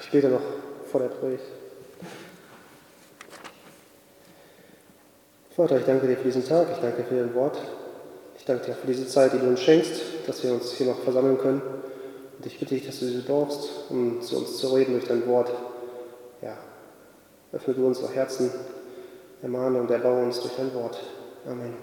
Ich 0.00 0.10
bete 0.10 0.28
noch 0.28 0.40
vor 0.90 1.00
der 1.00 1.08
Predigt. 1.08 1.44
Vater, 5.54 5.78
ich 5.78 5.86
danke 5.86 6.06
dir 6.06 6.16
für 6.16 6.24
diesen 6.24 6.46
Tag, 6.46 6.66
ich 6.70 6.78
danke 6.78 7.02
dir 7.02 7.04
für 7.04 7.14
dein 7.14 7.34
Wort. 7.34 7.56
Ich 8.36 8.44
danke 8.44 8.66
dir 8.66 8.74
für 8.74 8.86
diese 8.86 9.06
Zeit, 9.08 9.32
die 9.32 9.38
du 9.38 9.46
uns 9.46 9.60
schenkst, 9.60 10.00
dass 10.26 10.42
wir 10.42 10.52
uns 10.52 10.72
hier 10.72 10.86
noch 10.86 10.98
versammeln 11.00 11.38
können. 11.38 11.62
Und 12.36 12.44
ich 12.44 12.58
bitte 12.58 12.74
dich, 12.74 12.84
dass 12.84 13.00
du 13.00 13.06
sie 13.06 13.22
brauchst, 13.26 13.70
um 13.88 14.20
zu 14.20 14.36
uns 14.36 14.58
zu 14.58 14.68
reden 14.74 14.92
durch 14.92 15.06
dein 15.06 15.26
Wort. 15.26 15.50
Ja, 16.42 16.58
öffne 17.52 17.74
du 17.74 17.86
unsere 17.86 18.12
Herzen, 18.12 18.50
ermahne 19.40 19.80
und 19.80 19.90
erbaue 19.90 20.24
uns 20.24 20.40
durch 20.40 20.54
dein 20.56 20.74
Wort. 20.74 21.02
Amen. 21.46 21.74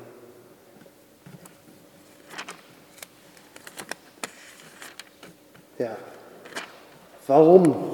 Ja, 5.80 5.98
warum? 7.26 7.93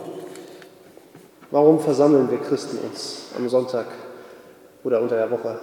Warum 1.52 1.80
versammeln 1.80 2.30
wir 2.30 2.38
Christen 2.38 2.78
uns 2.78 3.30
am 3.36 3.50
Sonntag 3.50 3.88
oder 4.84 5.02
unter 5.02 5.16
der 5.16 5.32
Woche? 5.32 5.60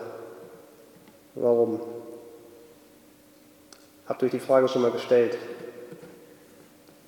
Warum? 1.37 1.80
Habt 4.06 4.23
ihr 4.23 4.27
euch 4.27 4.33
die 4.33 4.41
Frage 4.41 4.66
schon 4.66 4.83
mal 4.83 4.91
gestellt? 4.91 5.37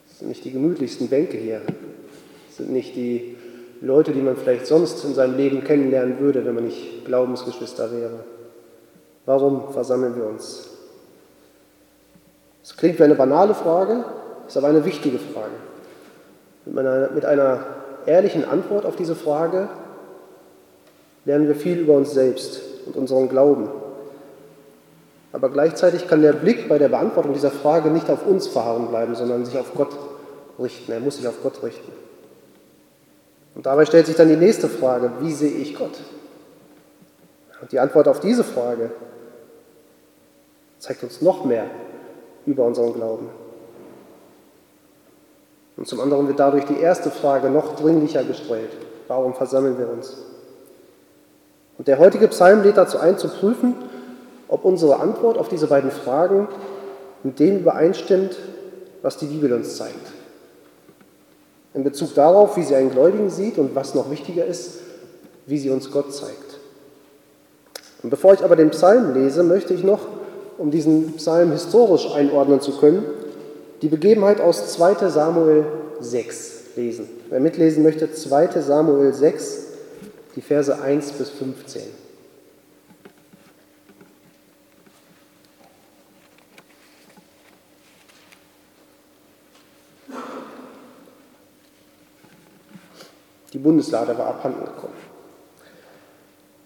Das 0.09 0.21
sind 0.21 0.29
nicht 0.29 0.45
die 0.45 0.53
gemütlichsten 0.53 1.09
Bänke 1.09 1.37
hier. 1.37 1.63
Das 2.47 2.59
sind 2.59 2.71
nicht 2.71 2.95
die 2.95 3.37
Leute, 3.81 4.13
die 4.13 4.21
man 4.21 4.37
vielleicht 4.37 4.67
sonst 4.67 5.05
in 5.05 5.15
seinem 5.15 5.37
Leben 5.37 5.65
kennenlernen 5.65 6.21
würde, 6.21 6.45
wenn 6.45 6.55
man 6.55 6.65
nicht 6.65 7.05
Glaubensgeschwister 7.05 7.91
wäre. 7.91 8.25
Warum 9.27 9.73
versammeln 9.73 10.17
wir 10.17 10.27
uns? 10.27 10.69
Es 12.63 12.77
klingt 12.77 12.99
wie 12.99 13.05
eine 13.05 13.15
banale 13.15 13.55
Frage, 13.55 14.05
ist 14.47 14.57
aber 14.57 14.69
eine 14.69 14.85
wichtige 14.85 15.19
Frage. 15.19 15.55
Mit 16.65 16.79
einer, 16.79 17.11
mit 17.11 17.25
einer 17.25 17.78
ehrlichen 18.09 18.45
Antwort 18.45 18.85
auf 18.85 18.97
diese 18.97 19.15
Frage 19.15 19.69
lernen 21.25 21.47
wir 21.47 21.55
viel 21.55 21.79
über 21.79 21.95
uns 21.95 22.13
selbst 22.13 22.61
und 22.87 22.97
unseren 22.97 23.29
Glauben. 23.29 23.69
Aber 25.33 25.51
gleichzeitig 25.51 26.09
kann 26.09 26.23
der 26.23 26.33
Blick 26.33 26.69
bei 26.69 26.79
der 26.79 26.89
Beantwortung 26.89 27.35
dieser 27.35 27.51
Frage 27.51 27.91
nicht 27.91 28.11
auf 28.11 28.27
uns 28.27 28.47
verharren 28.47 28.89
bleiben, 28.89 29.15
sondern 29.15 29.45
sich 29.45 29.59
auf 29.59 29.75
Gott 29.75 29.91
richten. 30.59 30.91
Er 30.91 31.01
muss 31.01 31.17
sich 31.17 31.29
auf 31.29 31.43
Gott 31.43 31.63
richten. 31.63 31.93
Und 33.55 33.67
dabei 33.67 33.85
stellt 33.85 34.07
sich 34.07 34.17
dann 34.17 34.29
die 34.29 34.37
nächste 34.37 34.69
Frage, 34.69 35.13
wie 35.21 35.33
sehe 35.33 35.51
ich 35.51 35.75
Gott? 35.75 35.99
Und 37.61 37.73
die 37.73 37.79
Antwort 37.79 38.09
auf 38.09 38.21
diese 38.21 38.45
Frage 38.45 38.91
zeigt 40.79 41.03
uns 41.03 41.21
noch 41.21 41.45
mehr 41.45 41.67
über 42.47 42.65
unseren 42.65 42.95
Glauben. 42.95 43.29
Und 45.79 45.87
zum 45.87 46.01
anderen 46.01 46.27
wird 46.27 46.41
dadurch 46.41 46.65
die 46.65 46.81
erste 46.81 47.09
Frage 47.09 47.49
noch 47.51 47.77
dringlicher 47.77 48.25
gestellt. 48.25 48.71
Warum 49.07 49.35
versammeln 49.35 49.79
wir 49.79 49.89
uns? 49.89 50.17
Und 51.79 51.87
der 51.87 52.01
heutige 52.01 52.27
Psalm 52.29 52.65
lädt 52.65 52.77
dazu 52.77 52.99
ein, 52.99 53.17
zu 53.17 53.29
prüfen, 53.29 53.77
ob 54.49 54.65
unsere 54.65 54.99
Antwort 54.99 55.39
auf 55.39 55.49
diese 55.49 55.69
beiden 55.69 55.93
Fragen 55.93 56.49
mit 57.23 57.39
dem 57.39 57.61
übereinstimmt, 57.61 58.37
was 59.03 59.19
die 59.19 59.27
Bibel 59.27 59.53
uns 59.53 59.77
zeigt. 59.77 59.95
In 61.75 61.85
Bezug 61.85 62.13
darauf, 62.15 62.57
wie 62.57 62.65
sie 62.65 62.75
einen 62.75 62.91
Gläubigen 62.91 63.31
sieht 63.31 63.57
und 63.57 63.77
was 63.77 63.95
noch 63.95 64.11
wichtiger 64.11 64.45
ist, 64.45 64.81
wie 65.47 65.59
sie 65.59 65.71
uns 65.71 65.93
Gott 65.93 66.13
zeigt. 66.13 66.59
Und 68.03 68.11
bevor 68.11 68.35
ich 68.35 68.43
aber 68.43 68.57
den 68.57 68.71
Psalm 68.71 69.15
lese, 69.15 69.45
möchte 69.45 69.75
ich 69.75 69.85
noch, 69.85 70.01
um 70.57 70.73
diesen 70.73 71.13
Psalm 71.17 71.53
historisch 71.53 72.13
einordnen 72.13 72.61
zu 72.61 72.77
können, 72.79 73.05
die 73.83 73.89
Begebenheit 73.89 74.41
aus 74.41 74.73
2 74.73 75.09
Samuel 75.09 75.65
6 76.01 76.77
lesen. 76.77 77.09
Wer 77.29 77.41
mitlesen 77.41 77.83
möchte, 77.83 78.13
2 78.13 78.61
Samuel 78.61 79.13
6, 79.13 79.67
die 80.37 80.41
Verse 80.41 80.81
1 80.81 81.13
bis 81.13 81.31
15. 81.31 81.83
Die 93.53 93.59
Bundeslade 93.59 94.17
war 94.19 94.27
abhanden 94.27 94.65
gekommen. 94.65 94.95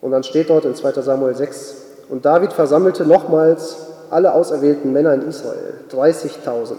Und 0.00 0.10
dann 0.10 0.25
steht 0.25 0.50
dort 0.50 0.65
in 0.65 0.75
2 0.75 1.00
Samuel 1.00 1.34
6, 1.34 1.76
und 2.09 2.25
David 2.25 2.53
versammelte 2.53 3.06
nochmals 3.06 3.76
alle 4.10 4.34
auserwählten 4.34 4.92
Männer 4.92 5.15
in 5.15 5.22
Israel, 5.22 5.75
30.000 5.91 6.76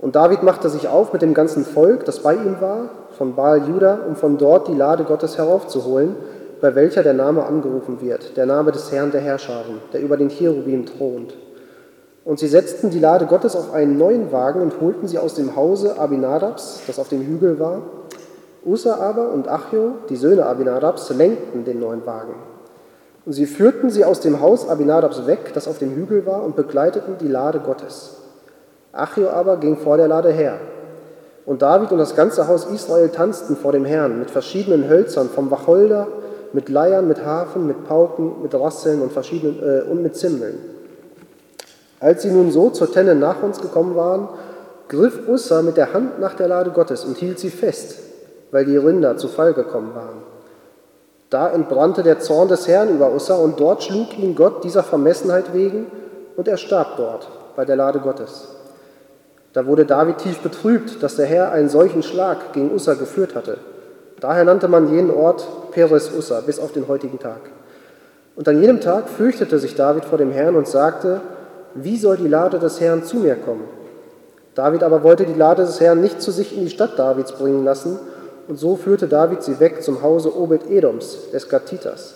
und 0.00 0.16
David 0.16 0.42
machte 0.42 0.70
sich 0.70 0.88
auf 0.88 1.12
mit 1.12 1.20
dem 1.20 1.34
ganzen 1.34 1.64
Volk, 1.64 2.06
das 2.06 2.20
bei 2.20 2.34
ihm 2.34 2.56
war, 2.60 2.88
von 3.18 3.34
Baal 3.34 3.68
Juda, 3.68 4.00
um 4.08 4.16
von 4.16 4.38
dort 4.38 4.68
die 4.68 4.74
Lade 4.74 5.04
Gottes 5.04 5.36
heraufzuholen, 5.36 6.16
bei 6.60 6.74
welcher 6.74 7.02
der 7.02 7.12
Name 7.12 7.44
angerufen 7.44 8.00
wird, 8.00 8.36
der 8.36 8.46
Name 8.46 8.72
des 8.72 8.90
Herrn 8.92 9.10
der 9.10 9.20
Herrscharen, 9.20 9.80
der 9.92 10.00
über 10.00 10.16
den 10.16 10.28
Cherubim 10.28 10.86
thront. 10.86 11.34
Und 12.24 12.38
sie 12.38 12.48
setzten 12.48 12.90
die 12.90 12.98
Lade 12.98 13.26
Gottes 13.26 13.56
auf 13.56 13.72
einen 13.72 13.98
neuen 13.98 14.32
Wagen 14.32 14.60
und 14.60 14.80
holten 14.80 15.06
sie 15.06 15.18
aus 15.18 15.34
dem 15.34 15.56
Hause 15.56 15.98
Abinadabs, 15.98 16.80
das 16.86 16.98
auf 16.98 17.08
dem 17.08 17.22
Hügel 17.22 17.58
war. 17.58 17.82
Usa 18.64 18.96
aber 18.96 19.32
und 19.32 19.48
Achio, 19.48 19.92
die 20.08 20.16
Söhne 20.16 20.46
Abinadabs, 20.46 21.10
lenkten 21.10 21.64
den 21.64 21.80
neuen 21.80 22.06
Wagen. 22.06 22.34
Und 23.26 23.32
sie 23.32 23.46
führten 23.46 23.90
sie 23.90 24.04
aus 24.04 24.20
dem 24.20 24.40
Haus 24.40 24.68
Abinadabs 24.68 25.26
weg, 25.26 25.52
das 25.54 25.68
auf 25.68 25.78
dem 25.78 25.94
Hügel 25.94 26.24
war, 26.24 26.42
und 26.42 26.56
begleiteten 26.56 27.16
die 27.18 27.28
Lade 27.28 27.60
Gottes. 27.60 28.19
Achio 28.92 29.30
aber 29.30 29.56
ging 29.58 29.76
vor 29.76 29.96
der 29.96 30.08
Lade 30.08 30.30
her. 30.30 30.58
Und 31.46 31.62
David 31.62 31.92
und 31.92 31.98
das 31.98 32.16
ganze 32.16 32.48
Haus 32.48 32.66
Israel 32.66 33.08
tanzten 33.08 33.56
vor 33.56 33.72
dem 33.72 33.84
Herrn 33.84 34.18
mit 34.18 34.30
verschiedenen 34.30 34.88
Hölzern, 34.88 35.28
vom 35.28 35.50
Wacholder, 35.50 36.08
mit 36.52 36.68
Leiern, 36.68 37.08
mit 37.08 37.24
Hafen, 37.24 37.66
mit 37.66 37.86
Pauken, 37.86 38.42
mit 38.42 38.54
Rasseln 38.54 39.00
und, 39.00 39.12
verschiedenen, 39.12 39.60
äh, 39.62 39.82
und 39.90 40.02
mit 40.02 40.16
Zimmeln. 40.16 40.58
Als 42.00 42.22
sie 42.22 42.30
nun 42.30 42.50
so 42.50 42.70
zur 42.70 42.92
Tenne 42.92 43.14
nach 43.14 43.42
uns 43.42 43.60
gekommen 43.60 43.94
waren, 43.94 44.28
griff 44.88 45.28
Ussa 45.28 45.62
mit 45.62 45.76
der 45.76 45.92
Hand 45.92 46.18
nach 46.18 46.34
der 46.34 46.48
Lade 46.48 46.70
Gottes 46.70 47.04
und 47.04 47.16
hielt 47.18 47.38
sie 47.38 47.50
fest, 47.50 47.98
weil 48.50 48.64
die 48.64 48.76
Rinder 48.76 49.16
zu 49.16 49.28
Fall 49.28 49.52
gekommen 49.52 49.94
waren. 49.94 50.22
Da 51.30 51.48
entbrannte 51.48 52.02
der 52.02 52.18
Zorn 52.18 52.48
des 52.48 52.66
Herrn 52.66 52.88
über 52.88 53.12
Ussa 53.12 53.36
und 53.36 53.60
dort 53.60 53.84
schlug 53.84 54.18
ihn 54.18 54.34
Gott 54.34 54.64
dieser 54.64 54.82
Vermessenheit 54.82 55.54
wegen 55.54 55.86
und 56.36 56.48
er 56.48 56.56
starb 56.56 56.96
dort 56.96 57.28
bei 57.54 57.64
der 57.64 57.76
Lade 57.76 58.00
Gottes. 58.00 58.59
Da 59.52 59.66
wurde 59.66 59.84
David 59.84 60.18
tief 60.18 60.38
betrübt, 60.38 61.02
dass 61.02 61.16
der 61.16 61.26
Herr 61.26 61.52
einen 61.52 61.68
solchen 61.68 62.02
Schlag 62.02 62.52
gegen 62.52 62.72
Ussa 62.72 62.94
geführt 62.94 63.34
hatte. 63.34 63.58
Daher 64.20 64.44
nannte 64.44 64.68
man 64.68 64.92
jenen 64.92 65.10
Ort 65.10 65.46
Peres 65.72 66.10
Ussa 66.16 66.40
bis 66.40 66.58
auf 66.58 66.72
den 66.72 66.86
heutigen 66.88 67.18
Tag. 67.18 67.40
Und 68.36 68.48
an 68.48 68.60
jedem 68.60 68.80
Tag 68.80 69.08
fürchtete 69.08 69.58
sich 69.58 69.74
David 69.74 70.04
vor 70.04 70.18
dem 70.18 70.30
Herrn 70.30 70.56
und 70.56 70.68
sagte, 70.68 71.20
wie 71.74 71.96
soll 71.96 72.16
die 72.16 72.28
Lade 72.28 72.58
des 72.58 72.80
Herrn 72.80 73.04
zu 73.04 73.18
mir 73.18 73.36
kommen? 73.36 73.64
David 74.54 74.82
aber 74.82 75.02
wollte 75.02 75.24
die 75.24 75.38
Lade 75.38 75.62
des 75.62 75.80
Herrn 75.80 76.00
nicht 76.00 76.20
zu 76.20 76.30
sich 76.30 76.56
in 76.56 76.64
die 76.64 76.70
Stadt 76.70 76.98
Davids 76.98 77.32
bringen 77.32 77.64
lassen, 77.64 77.98
und 78.48 78.56
so 78.56 78.74
führte 78.74 79.06
David 79.06 79.44
sie 79.44 79.60
weg 79.60 79.82
zum 79.82 80.02
Hause 80.02 80.36
Obed-Edoms, 80.36 81.30
des 81.32 81.48
Gatitas. 81.48 82.14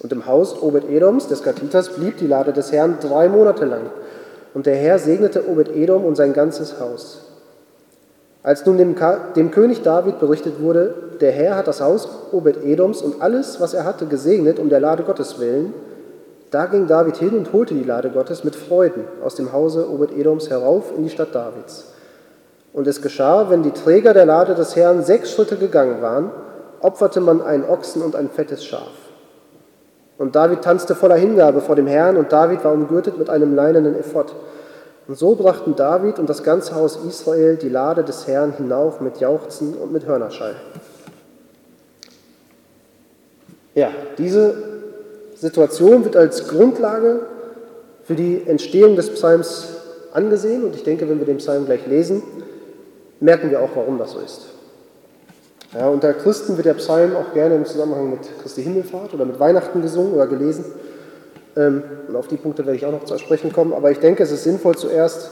Und 0.00 0.12
im 0.12 0.26
Haus 0.26 0.62
Obed-Edoms, 0.62 1.28
des 1.28 1.42
Gatitas, 1.42 1.88
blieb 1.88 2.18
die 2.18 2.26
Lade 2.26 2.52
des 2.52 2.72
Herrn 2.72 2.98
drei 3.00 3.28
Monate 3.28 3.64
lang. 3.64 3.86
Und 4.54 4.66
der 4.66 4.76
Herr 4.76 4.98
segnete 4.98 5.48
Obed-Edom 5.48 6.04
und 6.04 6.16
sein 6.16 6.32
ganzes 6.32 6.80
Haus. 6.80 7.22
Als 8.42 8.64
nun 8.64 8.78
dem, 8.78 8.94
dem, 9.36 9.50
König 9.50 9.82
David 9.82 10.20
berichtet 10.20 10.60
wurde, 10.60 10.94
der 11.20 11.32
Herr 11.32 11.56
hat 11.56 11.66
das 11.66 11.80
Haus 11.80 12.08
Obed-Edoms 12.32 13.02
und 13.02 13.20
alles, 13.20 13.60
was 13.60 13.74
er 13.74 13.84
hatte, 13.84 14.06
gesegnet 14.06 14.58
um 14.58 14.68
der 14.68 14.80
Lade 14.80 15.02
Gottes 15.02 15.38
willen, 15.38 15.74
da 16.50 16.64
ging 16.66 16.86
David 16.86 17.16
hin 17.16 17.36
und 17.36 17.52
holte 17.52 17.74
die 17.74 17.84
Lade 17.84 18.08
Gottes 18.08 18.42
mit 18.44 18.56
Freuden 18.56 19.04
aus 19.22 19.34
dem 19.34 19.52
Hause 19.52 19.90
Obed-Edoms 19.90 20.48
herauf 20.48 20.92
in 20.96 21.04
die 21.04 21.10
Stadt 21.10 21.34
Davids. 21.34 21.92
Und 22.72 22.86
es 22.86 23.02
geschah, 23.02 23.50
wenn 23.50 23.62
die 23.62 23.72
Träger 23.72 24.14
der 24.14 24.24
Lade 24.24 24.54
des 24.54 24.76
Herrn 24.76 25.02
sechs 25.02 25.32
Schritte 25.32 25.56
gegangen 25.56 26.00
waren, 26.00 26.30
opferte 26.80 27.20
man 27.20 27.42
einen 27.42 27.64
Ochsen 27.64 28.02
und 28.02 28.16
ein 28.16 28.30
fettes 28.30 28.64
Schaf. 28.64 28.88
Und 30.18 30.34
David 30.34 30.62
tanzte 30.62 30.96
voller 30.96 31.14
Hingabe 31.14 31.60
vor 31.60 31.76
dem 31.76 31.86
Herrn 31.86 32.16
und 32.16 32.32
David 32.32 32.64
war 32.64 32.72
umgürtet 32.72 33.16
mit 33.18 33.30
einem 33.30 33.54
leinenen 33.54 33.94
Ephod. 33.94 34.34
Und 35.06 35.16
so 35.16 35.36
brachten 35.36 35.76
David 35.76 36.18
und 36.18 36.28
das 36.28 36.42
ganze 36.42 36.74
Haus 36.74 36.98
Israel 37.06 37.56
die 37.56 37.68
Lade 37.68 38.02
des 38.02 38.26
Herrn 38.26 38.52
hinauf 38.52 39.00
mit 39.00 39.20
Jauchzen 39.20 39.74
und 39.74 39.92
mit 39.92 40.04
Hörnerschall. 40.06 40.56
Ja, 43.74 43.90
diese 44.18 44.54
Situation 45.36 46.04
wird 46.04 46.16
als 46.16 46.48
Grundlage 46.48 47.20
für 48.02 48.16
die 48.16 48.42
Entstehung 48.44 48.96
des 48.96 49.10
Psalms 49.10 49.68
angesehen 50.12 50.64
und 50.64 50.74
ich 50.74 50.82
denke, 50.82 51.08
wenn 51.08 51.20
wir 51.20 51.26
den 51.26 51.36
Psalm 51.36 51.64
gleich 51.64 51.86
lesen, 51.86 52.24
merken 53.20 53.50
wir 53.50 53.60
auch, 53.60 53.70
warum 53.76 53.98
das 53.98 54.12
so 54.12 54.18
ist. 54.18 54.57
Ja, 55.74 55.88
unter 55.88 56.14
Christen 56.14 56.56
wird 56.56 56.66
der 56.66 56.74
Psalm 56.74 57.14
auch 57.14 57.34
gerne 57.34 57.56
im 57.56 57.66
Zusammenhang 57.66 58.10
mit 58.10 58.20
Christi 58.40 58.62
Himmelfahrt 58.62 59.12
oder 59.12 59.26
mit 59.26 59.38
Weihnachten 59.38 59.82
gesungen 59.82 60.14
oder 60.14 60.26
gelesen. 60.26 60.64
Ähm, 61.56 61.82
und 62.08 62.16
auf 62.16 62.26
die 62.26 62.36
Punkte 62.36 62.64
werde 62.64 62.76
ich 62.76 62.86
auch 62.86 62.92
noch 62.92 63.04
zu 63.04 63.18
sprechen 63.18 63.52
kommen. 63.52 63.74
Aber 63.74 63.90
ich 63.90 63.98
denke, 63.98 64.22
es 64.22 64.30
ist 64.30 64.44
sinnvoll, 64.44 64.76
zuerst 64.76 65.30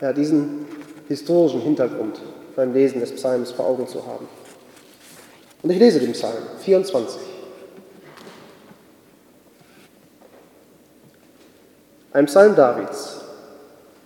ja, 0.00 0.12
diesen 0.12 0.66
historischen 1.08 1.60
Hintergrund 1.60 2.20
beim 2.54 2.72
Lesen 2.72 3.00
des 3.00 3.12
Psalms 3.12 3.50
vor 3.50 3.66
Augen 3.66 3.88
zu 3.88 4.06
haben. 4.06 4.28
Und 5.62 5.70
ich 5.70 5.78
lese 5.78 5.98
den 5.98 6.12
Psalm 6.12 6.42
24. 6.60 7.20
Ein 12.12 12.26
Psalm 12.26 12.54
Davids. 12.54 13.20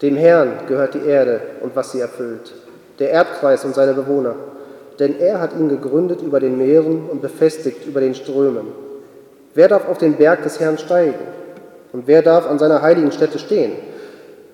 Dem 0.00 0.16
Herrn 0.16 0.66
gehört 0.68 0.94
die 0.94 1.04
Erde 1.06 1.40
und 1.60 1.74
was 1.74 1.92
sie 1.92 2.00
erfüllt, 2.00 2.54
der 2.98 3.10
Erdkreis 3.10 3.64
und 3.64 3.74
seine 3.74 3.94
Bewohner. 3.94 4.36
Denn 4.98 5.18
er 5.20 5.40
hat 5.40 5.52
ihn 5.54 5.68
gegründet 5.68 6.22
über 6.22 6.40
den 6.40 6.58
Meeren 6.58 7.08
und 7.10 7.20
befestigt 7.20 7.86
über 7.86 8.00
den 8.00 8.14
Strömen. 8.14 8.66
Wer 9.54 9.68
darf 9.68 9.88
auf 9.88 9.98
den 9.98 10.14
Berg 10.14 10.42
des 10.42 10.60
Herrn 10.60 10.78
steigen? 10.78 11.14
Und 11.92 12.06
wer 12.06 12.22
darf 12.22 12.46
an 12.46 12.58
seiner 12.58 12.82
heiligen 12.82 13.12
Stätte 13.12 13.38
stehen? 13.38 13.72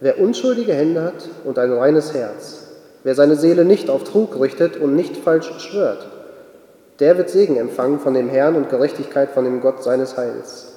Wer 0.00 0.19
unschuldige 0.19 0.75
Hände 0.75 1.03
hat 1.03 1.29
und 1.44 1.59
ein 1.59 1.73
reines 1.73 2.15
Herz, 2.15 2.67
wer 3.05 3.15
seine 3.15 3.37
Seele 3.37 3.65
nicht 3.65 3.89
auf 3.89 4.05
Trug 4.05 4.39
richtet 4.41 4.77
und 4.77 4.97
nicht 4.97 5.17
falsch 5.17 5.53
schwört, 5.59 6.06
der 6.99 7.17
wird 7.19 7.31
Segen 7.31 7.56
empfangen 7.56 7.99
von 7.99 8.15
dem 8.15 8.29
Herrn 8.29 8.55
und 8.56 8.69
Gerechtigkeit 8.69 9.31
von 9.31 9.44
dem 9.44 9.61
Gott 9.61 9.83
seines 9.83 10.17
Heils. 10.17 10.73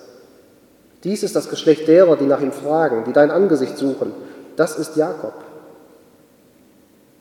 Dies 1.04 1.22
ist 1.22 1.36
das 1.36 1.50
Geschlecht 1.50 1.88
derer, 1.88 2.16
die 2.16 2.26
nach 2.26 2.42
ihm 2.42 2.52
fragen, 2.52 3.04
die 3.06 3.14
dein 3.14 3.30
Angesicht 3.30 3.78
suchen. 3.78 4.12
Das 4.56 4.80
ist 4.80 4.96
Jakob. 4.96 5.34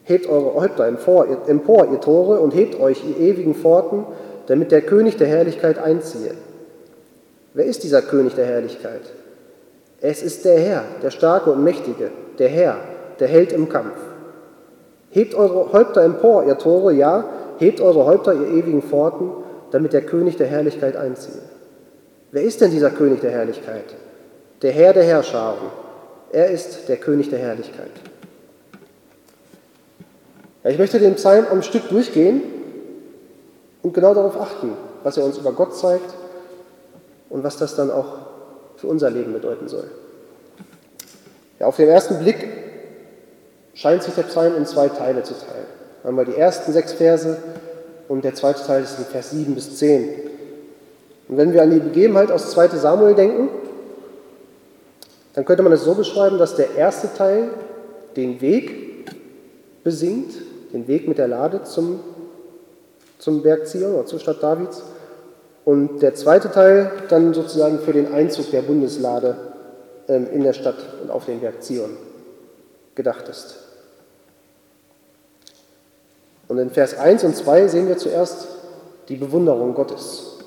Hebt 0.05 0.29
eure 0.29 0.55
Häupter 0.55 0.87
empor, 0.87 1.27
empor, 1.47 1.89
ihr 1.91 2.01
Tore, 2.01 2.39
und 2.41 2.55
hebt 2.55 2.79
euch, 2.79 3.03
ihr 3.05 3.19
ewigen 3.19 3.55
Pforten, 3.55 4.05
damit 4.47 4.71
der 4.71 4.83
König 4.83 5.17
der 5.17 5.27
Herrlichkeit 5.27 5.79
einziehe. 5.79 6.33
Wer 7.55 7.65
ist 7.65 7.83
dieser 7.85 8.03
König 8.03 8.35
der 8.35 8.45
Herrlichkeit? 8.45 9.01
Es 10.01 10.23
ist 10.23 10.45
der 10.45 10.59
Herr, 10.61 10.85
der 11.03 11.11
Starke 11.11 11.51
und 11.51 11.65
Mächtige, 11.65 12.11
der 12.39 12.49
Herr, 12.49 12.77
der 13.19 13.29
Held 13.29 13.53
im 13.53 13.71
Kampf. 13.71 13.97
Hebt 15.11 15.35
eure 15.35 15.73
Häupter 15.73 16.03
empor, 16.03 16.45
ihr 16.45 16.59
Tore, 16.59 16.93
ja, 16.93 17.25
hebt 17.59 17.81
eure 17.81 18.05
Häupter, 18.05 18.35
ihr 18.35 18.49
ewigen 18.49 18.83
Pforten, 18.83 19.31
damit 19.71 19.93
der 19.93 20.03
König 20.03 20.37
der 20.37 20.49
Herrlichkeit 20.49 20.97
einziehe. 20.97 21.41
Wer 22.33 22.43
ist 22.43 22.61
denn 22.61 22.71
dieser 22.71 22.91
König 22.91 23.21
der 23.21 23.31
Herrlichkeit? 23.31 23.85
Der 24.61 24.73
Herr 24.73 24.93
der 24.93 25.05
Herrscharen. 25.05 25.69
Er 26.33 26.51
ist 26.51 26.89
der 26.89 26.97
König 26.97 27.31
der 27.31 27.39
Herrlichkeit. 27.39 27.93
Ja, 30.65 30.71
ich 30.71 30.79
möchte 30.79 30.99
den 30.99 31.15
Psalm 31.15 31.47
am 31.51 31.63
Stück 31.63 31.89
durchgehen 31.91 32.43
und 33.83 33.93
genau 33.93 34.15
darauf 34.15 34.41
achten, 34.41 34.73
was 35.03 35.19
er 35.19 35.25
uns 35.25 35.37
über 35.37 35.53
Gott 35.53 35.77
zeigt 35.77 36.15
und 37.29 37.45
was 37.45 37.59
das 37.59 37.77
dann 37.77 37.91
auch 37.91 38.19
für 38.77 38.87
unser 38.87 39.11
Leben 39.11 39.35
bedeuten 39.35 39.69
soll. 39.69 39.91
Ja, 41.61 41.67
auf 41.67 41.77
den 41.77 41.89
ersten 41.89 42.19
Blick 42.19 42.49
scheint 43.75 44.03
sich 44.03 44.15
der 44.15 44.23
Psalm 44.23 44.57
in 44.57 44.65
zwei 44.65 44.89
Teile 44.89 45.23
zu 45.23 45.35
teilen. 45.35 45.67
Einmal 46.03 46.25
die 46.25 46.35
ersten 46.35 46.73
sechs 46.73 46.95
Verse 46.95 47.37
und 48.09 48.25
der 48.25 48.35
zweite 48.35 48.65
Teil 48.65 48.83
ist 48.83 48.99
in 48.99 49.05
Vers 49.05 49.31
7 49.31 49.55
bis 49.55 49.77
10. 49.77 50.09
Und 51.29 51.37
wenn 51.37 51.53
wir 51.53 51.63
an 51.63 51.71
die 51.71 51.79
Begebenheit 51.79 52.31
aus 52.31 52.51
2 52.51 52.69
Samuel 52.69 53.15
denken, 53.15 53.49
dann 55.35 55.45
könnte 55.45 55.63
man 55.63 55.73
es 55.73 55.85
so 55.85 55.95
beschreiben, 55.95 56.39
dass 56.39 56.57
der 56.57 56.75
erste 56.77 57.13
Teil 57.13 57.51
den 58.17 58.41
Weg 58.41 59.13
besingt, 59.83 60.35
den 60.75 60.89
Weg 60.89 61.09
mit 61.09 61.19
der 61.19 61.29
Lade 61.29 61.63
zum, 61.63 62.01
zum 63.19 63.43
Berg 63.43 63.67
Zion 63.67 63.95
oder 63.95 64.07
zur 64.07 64.19
Stadt 64.19 64.43
Davids. 64.43 64.83
Und 65.65 66.01
der 66.03 66.15
zweite 66.15 66.51
Teil 66.51 66.91
dann 67.09 67.33
sozusagen 67.33 67.79
für 67.79 67.95
den 67.95 68.13
Einzug 68.13 68.51
der 68.51 68.63
Bundeslade 68.63 69.37
ähm, 70.09 70.29
in 70.31 70.43
der 70.43 70.53
Stadt 70.53 70.77
und 71.03 71.11
auf 71.11 71.25
den 71.25 71.41
Berg 71.41 71.63
Zion 71.63 71.97
gedacht 72.95 73.29
ist. 73.29 73.57
Und 76.49 76.59
in 76.59 76.71
Vers 76.71 76.99
1 76.99 77.25
und 77.25 77.37
2 77.37 77.69
sehen 77.69 77.89
wir 77.89 77.97
zuerst 77.97 78.49
die 79.09 79.17
Bewunderung 79.17 79.75
Gottes, 79.75 80.39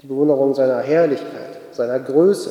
die 0.00 0.06
Bewunderung 0.06 0.54
seiner 0.54 0.78
Herrlichkeit, 0.78 1.58
seiner 1.72 1.98
Größe, 1.98 2.50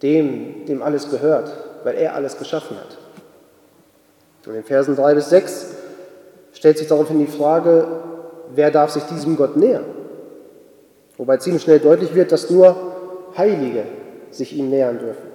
dem, 0.00 0.64
dem 0.66 0.82
alles 0.82 1.10
gehört, 1.10 1.52
weil 1.84 1.96
er 1.96 2.14
alles 2.14 2.38
geschaffen 2.38 2.76
hat. 2.76 2.97
In 4.54 4.64
Versen 4.64 4.96
3 4.96 5.14
bis 5.14 5.30
6 5.30 5.66
stellt 6.52 6.78
sich 6.78 6.88
daraufhin 6.88 7.18
die 7.18 7.26
Frage, 7.26 7.86
wer 8.54 8.70
darf 8.70 8.90
sich 8.90 9.02
diesem 9.04 9.36
Gott 9.36 9.56
nähern? 9.56 9.84
Wobei 11.16 11.36
ziemlich 11.36 11.62
schnell 11.62 11.80
deutlich 11.80 12.14
wird, 12.14 12.32
dass 12.32 12.48
nur 12.48 12.76
Heilige 13.36 13.84
sich 14.30 14.56
ihm 14.56 14.70
nähern 14.70 14.98
dürfen. 14.98 15.28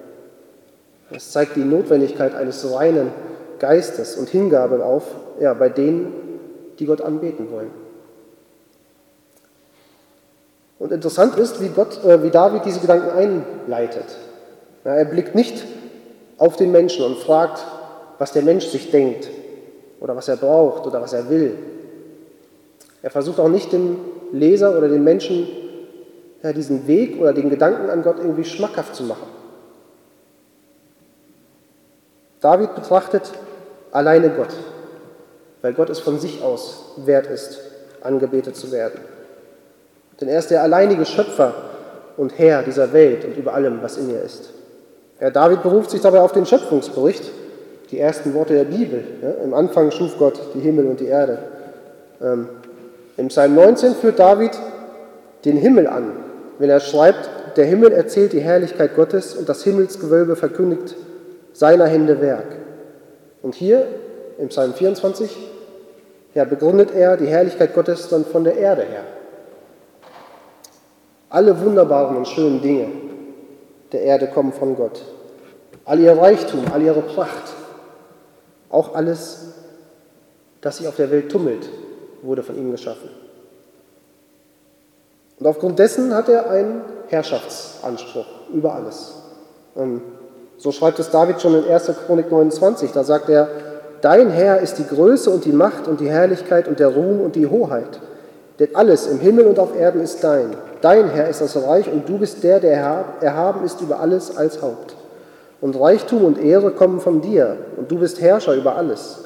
Das 1.12 1.32
zeigt 1.32 1.56
die 1.56 1.64
Notwendigkeit 1.64 2.34
eines 2.34 2.74
reinen 2.74 3.12
Geistes 3.60 4.18
und 4.18 4.30
Hingabe 4.30 4.84
auf, 4.84 5.04
ja, 5.40 5.54
bei 5.54 5.70
denen, 5.70 6.14
die 6.80 6.86
Gott 6.86 7.02
anbeten 7.02 7.52
wollen. 7.52 7.72
Und 10.80 10.92
interessant 10.92 11.38
ist, 11.38 11.62
wie, 11.62 11.70
Gott, 11.70 12.04
äh, 12.04 12.24
wie 12.24 12.30
David 12.30 12.66
diese 12.66 12.80
Gedanken 12.80 13.10
einleitet. 13.12 14.18
Ja, 14.84 14.96
er 14.96 15.06
blickt 15.06 15.36
nicht 15.36 15.64
auf 16.38 16.56
den 16.56 16.72
Menschen 16.72 17.06
und 17.06 17.18
fragt, 17.20 17.64
was 18.18 18.32
der 18.32 18.44
Mensch 18.44 18.66
sich 18.68 18.92
denkt 18.92 19.30
oder 20.00 20.16
was 20.16 20.28
er 20.28 20.38
braucht 20.38 20.86
oder 20.86 21.02
was 21.02 21.14
er 21.14 21.30
will. 21.30 21.58
Er 23.02 23.10
versucht 23.10 23.40
auch 23.40 23.50
nicht 23.50 23.72
dem 23.72 23.98
Leser 24.32 24.78
oder 24.78 24.88
dem 24.88 25.04
Menschen 25.04 25.48
ja, 26.42 26.52
diesen 26.52 26.88
Weg 26.88 27.20
oder 27.20 27.34
den 27.34 27.50
Gedanken 27.50 27.90
an 27.90 28.04
Gott 28.04 28.18
irgendwie 28.18 28.44
schmackhaft 28.44 28.96
zu 28.96 29.04
machen. 29.04 29.28
David 32.42 32.76
betrachtet 32.76 33.32
alleine 33.92 34.30
Gott, 34.30 34.54
weil 35.62 35.74
Gott 35.74 35.90
es 35.90 36.00
von 36.00 36.20
sich 36.20 36.42
aus 36.42 36.84
wert 36.98 37.28
ist, 37.28 37.60
angebetet 38.02 38.58
zu 38.58 38.72
werden. 38.72 39.00
Denn 40.20 40.28
er 40.28 40.40
ist 40.40 40.52
der 40.52 40.62
alleinige 40.62 41.06
Schöpfer 41.06 41.54
und 42.18 42.38
Herr 42.38 42.64
dieser 42.64 42.92
Welt 42.92 43.24
und 43.24 43.38
über 43.38 43.54
allem, 43.54 43.82
was 43.82 43.98
in 43.98 44.10
ihr 44.10 44.22
ist. 44.22 44.50
Herr 45.20 45.32
David 45.32 45.64
beruft 45.64 45.92
sich 45.92 46.02
dabei 46.02 46.20
auf 46.20 46.34
den 46.34 46.46
Schöpfungsbericht, 46.46 47.32
die 47.94 48.00
ersten 48.00 48.34
Worte 48.34 48.56
der 48.56 48.64
Bibel. 48.64 49.04
Ja, 49.22 49.44
Im 49.44 49.54
Anfang 49.54 49.92
schuf 49.92 50.18
Gott 50.18 50.40
die 50.56 50.60
Himmel 50.60 50.88
und 50.88 51.00
die 51.00 51.06
Erde. 51.06 51.38
Ähm, 52.20 52.50
Im 53.18 53.28
Psalm 53.28 53.54
19 53.54 53.94
führt 53.94 54.18
David 54.18 54.52
den 55.46 55.58
Himmel 55.58 55.86
an, 55.86 56.12
wenn 56.58 56.72
er 56.72 56.80
schreibt, 56.80 57.30
der 57.56 57.66
Himmel 57.66 57.92
erzählt 57.92 58.34
die 58.34 58.40
Herrlichkeit 58.40 58.96
Gottes 58.96 59.36
und 59.36 59.48
das 59.48 59.64
Himmelsgewölbe 59.64 60.36
verkündigt 60.36 60.96
seiner 61.52 61.86
Hände 61.86 62.20
Werk. 62.20 62.56
Und 63.44 63.54
hier 63.54 63.86
im 64.40 64.48
Psalm 64.48 64.74
24 64.74 65.38
ja, 66.34 66.46
begründet 66.46 66.96
er 66.96 67.16
die 67.16 67.28
Herrlichkeit 67.28 67.76
Gottes 67.76 68.10
dann 68.10 68.26
von 68.26 68.44
der 68.44 68.58
Erde 68.58 68.82
her. 68.82 69.04
Alle 71.30 71.62
wunderbaren 71.62 72.18
und 72.18 72.28
schönen 72.28 72.60
Dinge 72.60 72.88
der 73.92 74.02
Erde 74.02 74.26
kommen 74.26 74.52
von 74.52 74.76
Gott. 74.76 75.04
All 75.86 76.00
ihr 76.00 76.18
Reichtum, 76.18 76.62
all 76.74 76.82
ihre 76.82 77.02
Pracht, 77.02 77.54
auch 78.74 78.96
alles, 78.96 79.54
das 80.62 80.78
sich 80.78 80.88
auf 80.88 80.96
der 80.96 81.12
Welt 81.12 81.32
tummelt, 81.32 81.70
wurde 82.22 82.44
von 82.44 82.58
ihm 82.58 82.72
geschaffen. 82.72 83.10
Und 85.40 85.48
aufgrund 85.48 85.80
dessen 85.80 86.14
hat 86.14 86.30
er 86.30 86.50
einen 86.50 86.82
Herrschaftsanspruch 87.08 88.26
über 88.54 88.74
alles. 88.76 89.14
Ähm, 89.76 90.02
so 90.58 90.72
schreibt 90.72 91.00
es 91.00 91.10
David 91.10 91.42
schon 91.42 91.56
in 91.56 91.70
1. 91.70 91.92
Chronik 92.06 92.32
29. 92.32 92.92
Da 92.92 93.04
sagt 93.04 93.30
er, 93.30 93.50
Dein 94.02 94.30
Herr 94.30 94.60
ist 94.60 94.76
die 94.76 94.88
Größe 94.88 95.30
und 95.30 95.46
die 95.46 95.54
Macht 95.54 95.88
und 95.88 96.00
die 96.00 96.10
Herrlichkeit 96.10 96.68
und 96.68 96.80
der 96.80 96.90
Ruhm 96.90 97.22
und 97.22 97.36
die 97.36 97.48
Hoheit. 97.48 98.00
Denn 98.60 98.76
alles 98.76 99.08
im 99.08 99.20
Himmel 99.20 99.48
und 99.48 99.60
auf 99.60 99.76
Erden 99.78 100.02
ist 100.02 100.24
dein. 100.24 100.56
Dein 100.82 101.10
Herr 101.10 101.30
ist 101.30 101.42
das 101.42 101.56
Reich 101.56 101.92
und 101.92 102.08
du 102.08 102.18
bist 102.18 102.44
der, 102.44 102.60
der 102.60 103.06
erhaben 103.22 103.64
ist 103.64 103.82
über 103.82 104.00
alles 104.00 104.36
als 104.36 104.62
Haupt. 104.62 104.96
Und 105.64 105.80
Reichtum 105.80 106.26
und 106.26 106.44
Ehre 106.44 106.72
kommen 106.72 107.00
von 107.00 107.22
dir 107.22 107.56
und 107.78 107.90
du 107.90 107.98
bist 107.98 108.20
Herrscher 108.20 108.54
über 108.54 108.76
alles. 108.76 109.20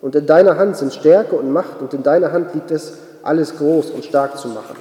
Und 0.00 0.14
in 0.14 0.24
deiner 0.24 0.56
Hand 0.56 0.76
sind 0.76 0.94
Stärke 0.94 1.34
und 1.34 1.50
Macht 1.50 1.82
und 1.82 1.92
in 1.92 2.04
deiner 2.04 2.30
Hand 2.30 2.54
liegt 2.54 2.70
es, 2.70 2.92
alles 3.24 3.58
groß 3.58 3.90
und 3.90 4.04
stark 4.04 4.38
zu 4.38 4.46
machen. 4.46 4.76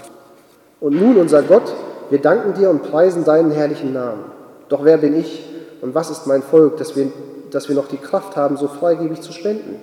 Und 0.79 1.01
nun, 1.01 1.17
unser 1.17 1.41
Gott, 1.41 1.73
wir 2.11 2.21
danken 2.21 2.53
dir 2.53 2.69
und 2.69 2.83
preisen 2.83 3.23
deinen 3.23 3.49
herrlichen 3.49 3.91
Namen. 3.91 4.25
Doch 4.69 4.85
wer 4.85 4.97
bin 4.97 5.19
ich 5.19 5.49
und 5.81 5.95
was 5.95 6.11
ist 6.11 6.27
mein 6.27 6.43
Volk, 6.43 6.77
dass 6.77 6.95
wir, 6.95 7.07
dass 7.49 7.69
wir 7.69 7.75
noch 7.75 7.87
die 7.87 7.97
Kraft 7.97 8.35
haben, 8.35 8.55
so 8.55 8.67
freigebig 8.67 9.21
zu 9.21 9.33
spenden? 9.33 9.81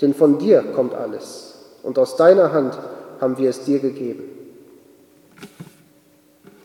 Denn 0.00 0.14
von 0.14 0.38
dir 0.38 0.64
kommt 0.74 0.94
alles 0.96 1.60
und 1.84 1.96
aus 1.96 2.16
deiner 2.16 2.52
Hand 2.52 2.76
haben 3.20 3.38
wir 3.38 3.50
es 3.50 3.62
dir 3.62 3.78
gegeben. 3.78 4.24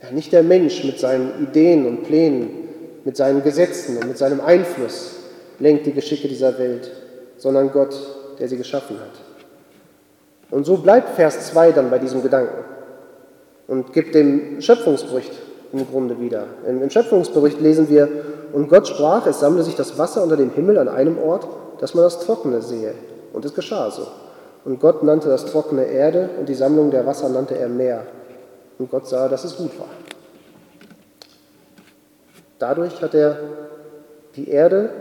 Ja, 0.02 0.10
nicht 0.10 0.34
der 0.34 0.42
Mensch 0.42 0.84
mit 0.86 0.98
seinen 0.98 1.44
Ideen 1.44 1.86
und 1.86 2.04
Plänen, 2.04 2.61
mit 3.04 3.18
seinen 3.18 3.44
Gesetzen 3.44 3.98
und 3.98 4.08
mit 4.08 4.18
seinem 4.18 4.42
Einfluss 4.42 5.16
lenkt 5.60 5.86
die 5.86 5.94
Geschicke 5.94 6.28
dieser 6.28 6.58
Welt, 6.58 6.92
sondern 7.38 7.72
Gott, 7.72 7.96
der 8.40 8.48
sie 8.48 8.58
geschaffen 8.58 8.98
hat. 9.00 10.52
Und 10.52 10.66
so 10.66 10.78
bleibt 10.78 11.16
Vers 11.16 11.48
2 11.48 11.72
dann 11.72 11.90
bei 11.90 12.00
diesem 12.00 12.22
Gedanken 12.22 12.64
und 13.68 13.94
gibt 13.94 14.16
dem 14.16 14.62
Schöpfungsbericht 14.62 15.32
im 15.72 15.88
Grunde 15.90 16.20
wieder. 16.20 16.46
Im 16.68 16.90
Schöpfungsbericht 16.90 17.62
lesen 17.62 17.90
wir, 17.90 18.10
und 18.52 18.68
Gott 18.68 18.88
sprach, 18.88 19.26
es 19.28 19.40
sammle 19.40 19.64
sich 19.64 19.76
das 19.76 19.98
Wasser 19.98 20.24
unter 20.24 20.36
dem 20.36 20.52
Himmel 20.52 20.78
an 20.78 20.90
einem 20.90 21.18
Ort, 21.18 21.48
dass 21.80 21.94
man 21.94 22.04
das 22.04 22.20
Trockene 22.20 22.62
sehe, 22.62 22.94
Und 23.32 23.46
es 23.46 23.54
geschah 23.54 23.90
so. 23.90 24.08
Und 24.66 24.80
Gott 24.80 25.04
nannte 25.04 25.30
das 25.30 25.46
trockene 25.46 25.86
Erde 25.86 26.30
und 26.38 26.48
die 26.48 26.54
Sammlung 26.54 26.92
der 26.92 27.06
Wasser 27.06 27.30
nannte 27.30 27.58
er 27.58 27.70
Meer. 27.70 28.04
Und 28.78 28.92
Gott 28.92 29.08
sah, 29.08 29.28
dass 29.28 29.44
es 29.44 29.56
gut 29.56 29.72
war. 29.80 29.88
Dadurch 32.62 33.02
hat 33.02 33.16
er 33.16 33.40
die 34.36 34.50
Erde 34.50 34.92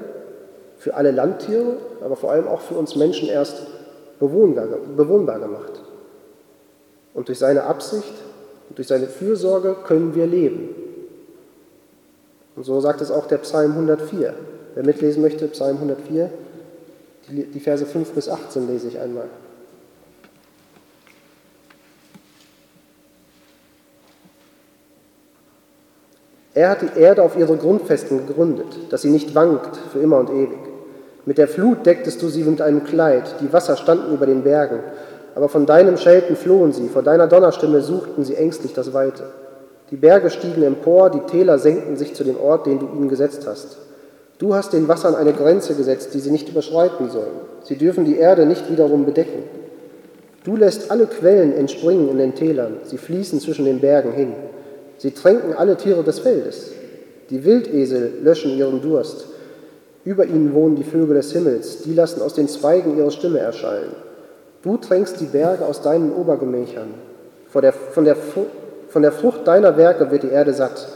für 0.79 0.95
alle 0.95 1.11
Landtiere, 1.11 1.77
aber 2.03 2.17
vor 2.17 2.33
allem 2.33 2.49
auch 2.49 2.63
für 2.63 2.75
uns 2.75 2.97
Menschen 2.97 3.29
erst 3.29 3.67
bewohnbar, 4.19 4.67
bewohnbar 4.97 5.39
gemacht. 5.39 5.83
Und 7.13 7.29
durch 7.29 7.39
seine 7.39 7.65
Absicht 7.65 8.15
und 8.71 8.79
durch 8.79 8.89
seine 8.89 9.09
Fürsorge 9.09 9.77
können 9.85 10.15
wir 10.15 10.27
leben. 10.27 10.71
Und 12.57 12.65
so 12.65 12.81
sagt 12.81 13.03
es 13.03 13.11
auch 13.11 13.27
der 13.27 13.39
Psalm 13.39 13.73
104. 13.73 14.33
Wer 14.75 14.85
mitlesen 14.87 15.21
möchte, 15.21 15.47
Psalm 15.49 15.77
104, 15.77 16.31
die 17.29 17.61
Verse 17.61 17.85
5 17.85 18.13
bis 18.13 18.31
18 18.31 18.69
lese 18.69 18.89
ich 18.89 18.99
einmal. 18.99 19.27
Er 26.53 26.71
hat 26.71 26.83
die 26.83 27.01
Erde 27.01 27.23
auf 27.23 27.37
ihre 27.37 27.57
Grundfesten 27.57 28.27
gegründet, 28.27 28.67
dass 28.91 29.03
sie 29.03 29.11
nicht 29.11 29.35
wankt 29.35 29.77
für 29.93 30.01
immer 30.01 30.19
und 30.19 30.31
ewig. 30.31 30.59
Mit 31.25 31.39
der 31.39 31.47
Flut 31.47 31.87
decktest 31.87 32.21
du 32.23 32.29
sie 32.29 32.43
mit 32.43 32.61
einem 32.61 32.83
Kleid, 32.83 33.37
die 33.41 33.53
Wasser 33.53 33.77
standen 33.77 34.13
über 34.13 34.27
den 34.27 34.43
Bergen, 34.43 34.81
aber 35.37 35.49
von 35.49 35.65
deinem 35.65 35.97
Schelten 35.97 36.35
flohen 36.35 36.73
sie, 36.73 36.89
vor 36.89 37.03
deiner 37.03 37.29
Donnerstimme 37.29 37.83
suchten 37.83 38.25
sie 38.25 38.35
ängstlich 38.35 38.75
das 38.75 38.93
Weite. 38.93 39.25
Die 39.93 39.97
Berge 39.97 40.31
stiegen 40.31 40.63
empor, 40.65 41.11
die 41.11 41.21
Täler 41.21 41.59
senkten 41.59 41.97
sich 41.97 42.15
zu 42.15 42.25
dem 42.25 42.41
Ort, 42.41 42.67
den 42.67 42.81
du 42.81 42.87
ihnen 42.87 43.09
gesetzt 43.09 43.47
hast. 43.47 43.79
Du 44.39 44.55
hast 44.55 44.73
den 44.73 44.89
Wassern 44.89 45.15
eine 45.15 45.33
Grenze 45.33 45.75
gesetzt, 45.75 46.15
die 46.15 46.21
sie 46.21 46.31
nicht 46.31 46.49
überschreiten 46.49 47.11
sollen. 47.11 47.41
Sie 47.63 47.77
dürfen 47.77 48.05
die 48.05 48.17
Erde 48.17 48.47
nicht 48.47 48.71
wiederum 48.71 49.05
bedecken. 49.05 49.45
Du 50.45 50.57
lässt 50.57 50.91
alle 50.91 51.07
Quellen 51.07 51.53
entspringen 51.55 52.09
in 52.09 52.19
den 52.19 52.35
Tälern, 52.35 52.79
sie 52.85 52.99
fließen 52.99 53.39
zwischen 53.39 53.67
den 53.67 53.81
Bergen 53.81 54.13
hin. 54.13 54.33
Sie 55.01 55.13
tränken 55.13 55.55
alle 55.55 55.79
Tiere 55.79 56.05
des 56.05 56.19
Feldes. 56.19 56.73
Die 57.31 57.43
Wildesel 57.43 58.13
löschen 58.23 58.51
ihren 58.59 58.83
Durst. 58.83 59.25
Über 60.05 60.27
ihnen 60.27 60.53
wohnen 60.53 60.77
die 60.77 60.85
Vögel 60.85 61.15
des 61.15 61.33
Himmels, 61.33 61.81
die 61.85 61.95
lassen 61.95 62.21
aus 62.21 62.35
den 62.35 62.49
Zweigen 62.49 62.99
ihre 62.99 63.11
Stimme 63.11 63.39
erschallen. 63.39 63.93
Du 64.63 64.77
tränkst 64.77 65.19
die 65.19 65.25
Berge 65.25 65.65
aus 65.65 65.81
deinen 65.81 66.13
Obergemächern. 66.13 66.89
Von 67.49 67.63
der, 67.63 67.73
von, 67.73 68.05
der, 68.05 68.15
von 68.91 69.01
der 69.01 69.13
Frucht 69.13 69.49
deiner 69.49 69.79
Werke 69.79 70.11
wird 70.11 70.23
die 70.23 70.29
Erde 70.29 70.53
satt. 70.53 70.87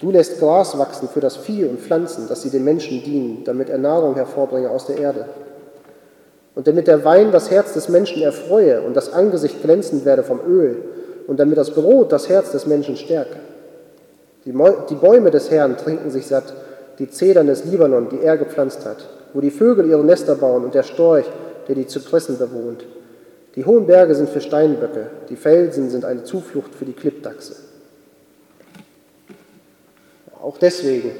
Du 0.00 0.10
lässt 0.10 0.40
Gras 0.40 0.78
wachsen 0.78 1.10
für 1.10 1.20
das 1.20 1.36
Vieh 1.36 1.66
und 1.66 1.80
Pflanzen, 1.80 2.28
dass 2.28 2.40
sie 2.40 2.50
den 2.50 2.64
Menschen 2.64 3.02
dienen, 3.02 3.44
damit 3.44 3.68
er 3.68 3.76
Nahrung 3.76 4.14
hervorbringe 4.14 4.70
aus 4.70 4.86
der 4.86 4.96
Erde. 4.96 5.26
Und 6.54 6.66
damit 6.66 6.86
der 6.86 7.04
Wein 7.04 7.30
das 7.30 7.50
Herz 7.50 7.74
des 7.74 7.90
Menschen 7.90 8.22
erfreue 8.22 8.80
und 8.80 8.96
das 8.96 9.12
Angesicht 9.12 9.62
glänzend 9.62 10.06
werde 10.06 10.22
vom 10.22 10.40
Öl, 10.48 10.76
und 11.26 11.38
damit 11.38 11.58
das 11.58 11.70
Brot 11.70 12.10
das 12.10 12.28
Herz 12.28 12.50
des 12.50 12.66
Menschen 12.66 12.96
stärke. 12.96 13.36
Die 14.44 14.52
Bäume 14.52 15.30
des 15.30 15.50
Herrn 15.50 15.76
trinken 15.76 16.10
sich 16.10 16.26
satt, 16.26 16.54
die 16.98 17.10
Zedern 17.10 17.46
des 17.46 17.64
Libanon, 17.64 18.08
die 18.08 18.20
er 18.20 18.36
gepflanzt 18.36 18.84
hat, 18.84 19.08
wo 19.32 19.40
die 19.40 19.50
Vögel 19.50 19.88
ihre 19.88 20.04
Nester 20.04 20.34
bauen 20.34 20.64
und 20.64 20.74
der 20.74 20.82
Storch, 20.82 21.26
der 21.68 21.74
die 21.74 21.86
Zypressen 21.86 22.38
bewohnt. 22.38 22.84
Die 23.56 23.64
hohen 23.64 23.86
Berge 23.86 24.14
sind 24.14 24.28
für 24.28 24.40
Steinböcke, 24.40 25.06
die 25.28 25.36
Felsen 25.36 25.90
sind 25.90 26.04
eine 26.04 26.24
Zuflucht 26.24 26.74
für 26.74 26.84
die 26.84 26.92
Klippdachse. 26.92 27.56
Auch 30.40 30.56
deswegen, 30.58 31.10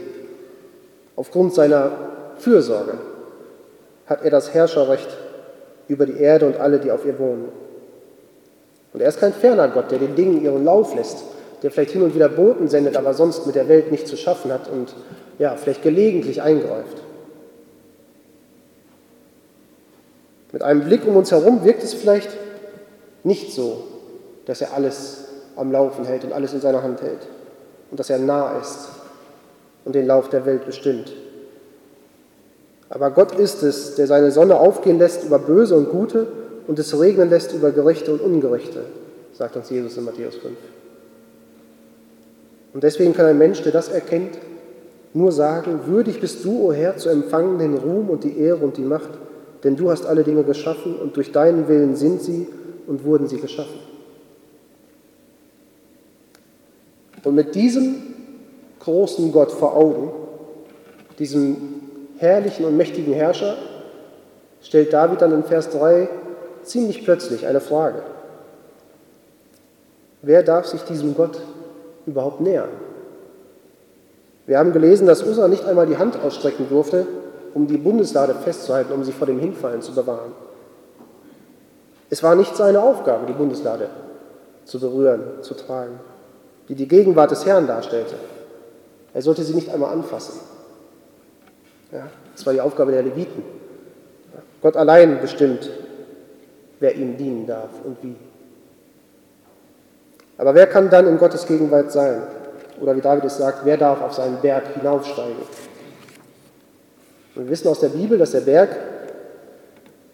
aufgrund 1.17 1.55
seiner 1.55 1.93
Fürsorge, 2.39 2.95
hat 4.07 4.25
er 4.25 4.31
das 4.31 4.55
Herrscherrecht 4.55 5.09
über 5.89 6.07
die 6.07 6.19
Erde 6.19 6.47
und 6.47 6.59
alle, 6.59 6.79
die 6.79 6.91
auf 6.91 7.05
ihr 7.05 7.19
wohnen. 7.19 7.49
Und 8.93 9.01
er 9.01 9.09
ist 9.09 9.21
kein 9.21 9.33
ferner 9.33 9.69
Gott, 9.69 9.91
der 9.91 9.99
den 9.99 10.15
Dingen 10.15 10.43
ihren 10.43 10.65
Lauf 10.65 10.95
lässt, 10.95 11.19
der 11.63 11.71
vielleicht 11.71 11.93
hin 11.93 12.03
und 12.03 12.15
wieder 12.15 12.29
Boten 12.29 12.69
sendet, 12.69 12.97
aber 12.97 13.15
sonst 13.15 13.47
mit 13.47 13.55
der 13.55 13.69
Welt 13.69 13.91
nichts 13.91 14.09
zu 14.09 14.17
schaffen 14.17 14.53
hat 14.53 14.69
und 14.69 14.95
ja, 15.39 15.57
vielleicht 15.57 15.83
gelegentlich 15.83 16.43
eingreift. 16.43 17.03
Mit 20.53 20.63
einem 20.63 20.85
Blick 20.85 21.07
um 21.07 21.17
uns 21.17 21.31
herum 21.31 21.65
wirkt 21.65 21.83
es 21.83 21.95
vielleicht 21.95 22.31
nicht 23.23 23.53
so, 23.53 23.85
dass 24.47 24.61
er 24.61 24.75
alles 24.75 25.25
am 25.57 25.71
Laufen 25.71 26.05
hält 26.05 26.25
und 26.25 26.33
alles 26.33 26.53
in 26.53 26.61
seiner 26.61 26.83
Hand 26.83 27.03
hält 27.03 27.27
und 27.91 28.01
dass 28.01 28.11
er 28.11 28.19
nah 28.19 28.59
ist 28.59 28.89
und 29.85 29.95
den 29.95 30.07
Lauf 30.07 30.29
der 30.29 30.47
Welt 30.47 30.67
bestimmt. 30.67 31.13
Aber 32.89 33.11
Gott 33.11 33.33
ist 33.39 33.63
es, 33.63 33.95
der 33.95 34.07
seine 34.07 34.33
Sonne 34.33 34.59
aufgehen 34.59 34.99
lässt 34.99 35.25
über 35.25 35.39
Böse 35.39 35.77
und 35.77 35.91
Gute 35.91 36.27
und 36.67 36.79
es 36.79 36.99
regnen 36.99 37.31
lässt 37.31 37.53
über 37.53 37.71
Gerechte 37.71 38.13
und 38.13 38.21
Ungerechte, 38.21 38.85
sagt 39.33 39.57
uns 39.57 39.71
Jesus 39.71 39.97
in 39.97 40.05
Matthäus 40.05 40.37
5. 40.37 40.55
Und 42.73 42.83
deswegen 42.85 43.15
kann 43.15 43.27
ein 43.27 43.39
Mensch, 43.39 43.63
der 43.63 43.73
das 43.73 43.89
erkennt, 43.89 44.39
nur 45.13 45.33
sagen, 45.33 45.81
würdig 45.87 46.21
bist 46.21 46.45
du, 46.45 46.53
o 46.53 46.69
oh 46.69 46.73
Herr, 46.73 46.97
zu 46.97 47.09
empfangen 47.09 47.59
den 47.59 47.75
Ruhm 47.75 48.11
und 48.11 48.23
die 48.23 48.39
Ehre 48.39 48.65
und 48.65 48.77
die 48.77 48.83
Macht, 48.83 49.11
denn 49.65 49.77
du 49.77 49.91
hast 49.91 50.07
alle 50.07 50.23
Dinge 50.23 50.45
geschaffen 50.45 50.97
und 50.97 51.17
durch 51.17 51.33
deinen 51.33 51.69
Willen 51.69 51.97
sind 51.97 52.23
sie 52.23 52.47
und 52.87 53.05
wurden 53.05 53.27
sie 53.27 53.39
geschaffen. 53.39 53.79
Und 57.25 57.35
mit 57.35 57.55
diesem 57.55 57.97
großen 58.79 59.31
Gott 59.33 59.51
vor 59.51 59.77
Augen, 59.77 60.11
diesem 61.19 61.57
herrlichen 62.17 62.65
und 62.65 62.77
mächtigen 62.77 63.13
Herrscher, 63.13 63.57
stellt 64.63 64.93
David 64.93 65.21
dann 65.21 65.33
in 65.33 65.45
Vers 65.45 65.71
3 65.71 66.09
ziemlich 66.63 67.05
plötzlich 67.05 67.47
eine 67.47 67.61
Frage. 67.61 68.03
Wer 70.23 70.43
darf 70.43 70.67
sich 70.67 70.83
diesem 70.83 71.15
Gott 71.15 71.41
überhaupt 72.07 72.41
nähern? 72.41 72.71
Wir 74.47 74.59
haben 74.59 74.73
gelesen, 74.73 75.07
dass 75.07 75.23
Usa 75.23 75.49
nicht 75.49 75.65
einmal 75.65 75.87
die 75.87 75.99
Hand 75.99 76.19
ausstrecken 76.23 76.67
durfte, 76.69 77.07
um 77.55 77.67
die 77.67 77.77
Bundeslade 77.77 78.35
festzuhalten, 78.35 78.93
um 78.93 79.05
sie 79.05 79.13
vor 79.13 79.27
dem 79.27 79.39
Hinfallen 79.39 79.83
zu 79.83 79.95
bewahren. 79.95 80.33
Es 82.09 82.23
war 82.23 82.35
nicht 82.35 82.57
seine 82.57 82.83
Aufgabe, 82.83 83.27
die 83.27 83.33
Bundeslade 83.33 83.89
zu 84.65 84.81
berühren, 84.81 85.23
zu 85.43 85.55
tragen, 85.55 86.01
die 86.69 86.75
die 86.75 86.89
Gegenwart 86.89 87.31
des 87.31 87.47
Herrn 87.47 87.67
darstellte. 87.67 88.17
Er 89.15 89.23
sollte 89.23 89.43
sie 89.43 89.55
nicht 89.55 89.73
einmal 89.73 89.93
anfassen. 89.93 90.41
Ja, 91.93 92.09
das 92.35 92.47
war 92.47 92.53
die 92.53 92.61
Aufgabe 92.61 92.93
der 92.93 93.03
Leviten. 93.03 93.43
Gott 94.63 94.77
allein 94.77 95.21
bestimmt, 95.21 95.71
wer 96.79 96.95
ihm 96.95 97.17
dienen 97.17 97.47
darf 97.47 97.71
und 97.85 97.97
wie. 98.03 98.17
Aber 100.41 100.55
wer 100.55 100.67
kann 100.67 100.89
dann 100.89 101.07
in 101.07 101.19
Gottes 101.19 101.47
Gegenwart 101.47 101.93
sein? 101.93 102.23
Oder 102.81 102.97
wie 102.97 103.03
David 103.03 103.25
es 103.25 103.37
sagt, 103.37 103.67
wer 103.67 103.77
darf 103.77 104.01
auf 104.01 104.15
seinen 104.15 104.41
Berg 104.41 104.69
hinaufsteigen? 104.75 105.37
Und 107.35 107.45
wir 107.45 107.51
wissen 107.51 107.69
aus 107.69 107.81
der 107.81 107.91
Bibel, 107.91 108.17
dass 108.17 108.31
der 108.31 108.41
Berg 108.41 108.71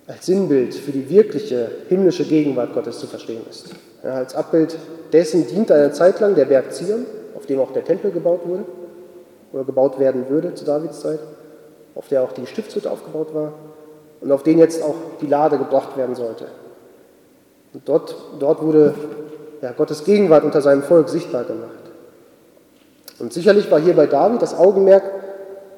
als 0.09 0.27
Sinnbild 0.27 0.75
für 0.75 0.91
die 0.91 1.09
wirkliche 1.09 1.71
himmlische 1.89 2.25
Gegenwart 2.25 2.75
Gottes 2.75 2.99
zu 2.99 3.07
verstehen 3.07 3.43
ist. 3.49 3.69
Ja, 4.03 4.15
als 4.15 4.35
Abbild 4.35 4.77
dessen 5.13 5.47
diente 5.47 5.75
eine 5.75 5.93
Zeit 5.93 6.19
lang 6.19 6.35
der 6.35 6.47
Berg 6.47 6.73
Zion, 6.73 7.07
auf 7.37 7.47
dem 7.47 7.61
auch 7.61 7.71
der 7.71 7.85
Tempel 7.85 8.11
gebaut 8.11 8.41
wurde 8.45 8.65
oder 9.53 9.63
gebaut 9.63 10.01
werden 10.01 10.29
würde 10.29 10.55
zu 10.55 10.65
Davids 10.65 11.03
Zeit, 11.03 11.21
auf 11.95 12.09
der 12.09 12.25
auch 12.25 12.33
die 12.33 12.49
Stiftshütte 12.49 12.91
aufgebaut 12.91 13.33
war 13.33 13.53
und 14.21 14.33
auf 14.33 14.43
den 14.43 14.59
jetzt 14.59 14.83
auch 14.83 14.97
die 15.21 15.29
Lade 15.29 15.57
gebracht 15.57 15.97
werden 15.97 16.17
sollte. 16.17 16.47
Und 17.73 17.89
dort, 17.89 18.17
dort 18.41 18.61
wurde 18.61 18.93
ja, 19.63 19.73
Gottes 19.73 20.05
Gegenwart 20.05 20.45
unter 20.45 20.61
seinem 20.61 20.83
Volk 20.83 21.09
sichtbar 21.09 21.45
gemacht. 21.45 21.71
Und 23.19 23.33
sicherlich 23.33 23.71
war 23.71 23.81
hier 23.81 23.95
bei 23.95 24.07
David 24.07 24.43
das 24.43 24.55
Augenmerk 24.55 25.05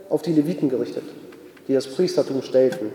auf 0.08 0.22
die 0.22 0.32
Leviten 0.32 0.68
gerichtet, 0.68 1.04
die 1.68 1.74
das 1.74 1.86
Priestertum 1.86 2.42
stellten 2.42 2.90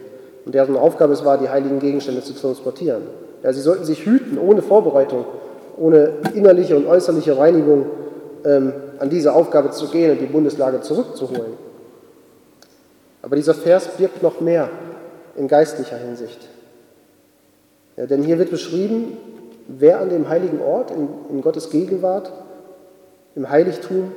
und 0.46 0.54
deren 0.54 0.76
Aufgabe 0.76 1.14
es 1.14 1.24
war, 1.24 1.38
die 1.38 1.50
heiligen 1.50 1.80
Gegenstände 1.80 2.22
zu 2.22 2.34
transportieren. 2.34 3.04
Ja, 3.44 3.54
sie 3.54 3.62
sollten 3.62 3.86
sich 3.86 4.06
hüten, 4.06 4.38
ohne 4.38 4.62
Vorbereitung, 4.62 5.26
ohne 5.78 6.14
innerliche 6.34 6.76
und 6.76 6.88
äußerliche 6.88 7.38
Reinigung 7.38 7.86
ähm, 8.46 8.74
an 9.00 9.10
diese 9.10 9.34
Aufgabe 9.34 9.72
zu 9.72 9.88
gehen 9.90 10.12
und 10.12 10.20
die 10.20 10.26
Bundeslage 10.26 10.82
zurückzuholen. 10.82 11.54
Aber 13.22 13.36
dieser 13.36 13.54
Vers 13.54 13.88
birgt 13.98 14.22
noch 14.22 14.42
mehr 14.42 14.70
in 15.36 15.48
geistlicher 15.48 15.98
Hinsicht. 15.98 16.40
Ja, 17.96 18.06
denn 18.06 18.24
hier 18.24 18.38
wird 18.38 18.52
beschrieben, 18.52 19.18
wer 19.68 20.00
an 20.00 20.10
dem 20.10 20.30
heiligen 20.30 20.62
Ort, 20.62 20.92
in, 20.92 21.08
in 21.30 21.42
Gottes 21.42 21.70
Gegenwart, 21.70 22.32
im 23.36 23.50
Heiligtum 23.50 24.12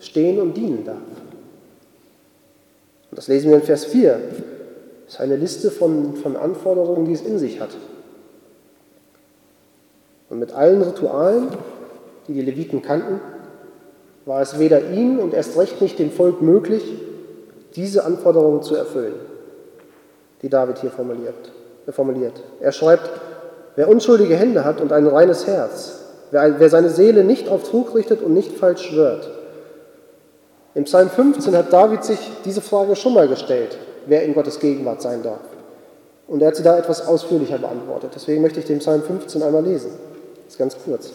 stehen 0.00 0.40
und 0.40 0.56
dienen 0.56 0.84
darf. 0.84 0.96
Und 3.10 3.18
das 3.18 3.28
lesen 3.28 3.50
wir 3.50 3.56
in 3.56 3.62
Vers 3.62 3.84
4. 3.84 4.18
Das 5.04 5.14
ist 5.14 5.20
eine 5.20 5.36
Liste 5.36 5.70
von, 5.70 6.16
von 6.16 6.36
Anforderungen, 6.36 7.04
die 7.04 7.12
es 7.12 7.22
in 7.22 7.38
sich 7.38 7.60
hat. 7.60 7.70
Und 10.30 10.38
mit 10.38 10.52
allen 10.52 10.82
Ritualen, 10.82 11.48
die 12.26 12.32
die 12.32 12.42
Leviten 12.42 12.82
kannten, 12.82 13.20
war 14.26 14.40
es 14.40 14.58
weder 14.58 14.90
ihnen 14.90 15.18
und 15.18 15.34
erst 15.34 15.58
recht 15.58 15.80
nicht 15.80 15.98
dem 15.98 16.10
Volk 16.10 16.40
möglich, 16.40 16.82
diese 17.76 18.04
Anforderungen 18.04 18.62
zu 18.62 18.74
erfüllen, 18.74 19.14
die 20.42 20.48
David 20.48 20.78
hier 20.78 20.90
formuliert. 20.90 21.52
formuliert. 21.90 22.42
Er 22.60 22.72
schreibt, 22.72 23.10
wer 23.76 23.88
unschuldige 23.88 24.36
Hände 24.36 24.64
hat 24.64 24.80
und 24.80 24.92
ein 24.92 25.06
reines 25.06 25.46
Herz, 25.46 26.00
wer, 26.30 26.58
wer 26.58 26.70
seine 26.70 26.90
Seele 26.90 27.24
nicht 27.24 27.48
auf 27.48 27.68
Trug 27.68 27.94
richtet 27.94 28.22
und 28.22 28.34
nicht 28.34 28.52
falsch 28.52 28.82
schwört. 28.82 29.30
Im 30.74 30.84
Psalm 30.84 31.08
15 31.08 31.56
hat 31.56 31.72
David 31.72 32.04
sich 32.04 32.18
diese 32.44 32.60
Frage 32.60 32.96
schon 32.96 33.14
mal 33.14 33.28
gestellt, 33.28 33.78
wer 34.06 34.24
in 34.24 34.34
Gottes 34.34 34.58
Gegenwart 34.58 35.02
sein 35.02 35.22
darf. 35.22 35.40
Und 36.26 36.42
er 36.42 36.48
hat 36.48 36.56
sie 36.56 36.62
da 36.62 36.76
etwas 36.78 37.06
ausführlicher 37.06 37.58
beantwortet. 37.58 38.12
Deswegen 38.14 38.42
möchte 38.42 38.58
ich 38.58 38.66
den 38.66 38.78
Psalm 38.78 39.02
15 39.02 39.42
einmal 39.42 39.62
lesen. 39.62 39.90
Das 40.44 40.54
ist 40.54 40.58
ganz 40.58 40.76
kurz. 40.84 41.12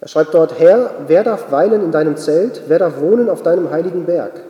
Er 0.00 0.08
schreibt 0.08 0.34
dort, 0.34 0.58
Herr, 0.58 0.90
wer 1.06 1.24
darf 1.24 1.50
weilen 1.50 1.82
in 1.82 1.92
deinem 1.92 2.16
Zelt, 2.16 2.62
wer 2.68 2.78
darf 2.78 3.00
wohnen 3.00 3.28
auf 3.28 3.42
deinem 3.42 3.70
heiligen 3.70 4.06
Berg, 4.06 4.40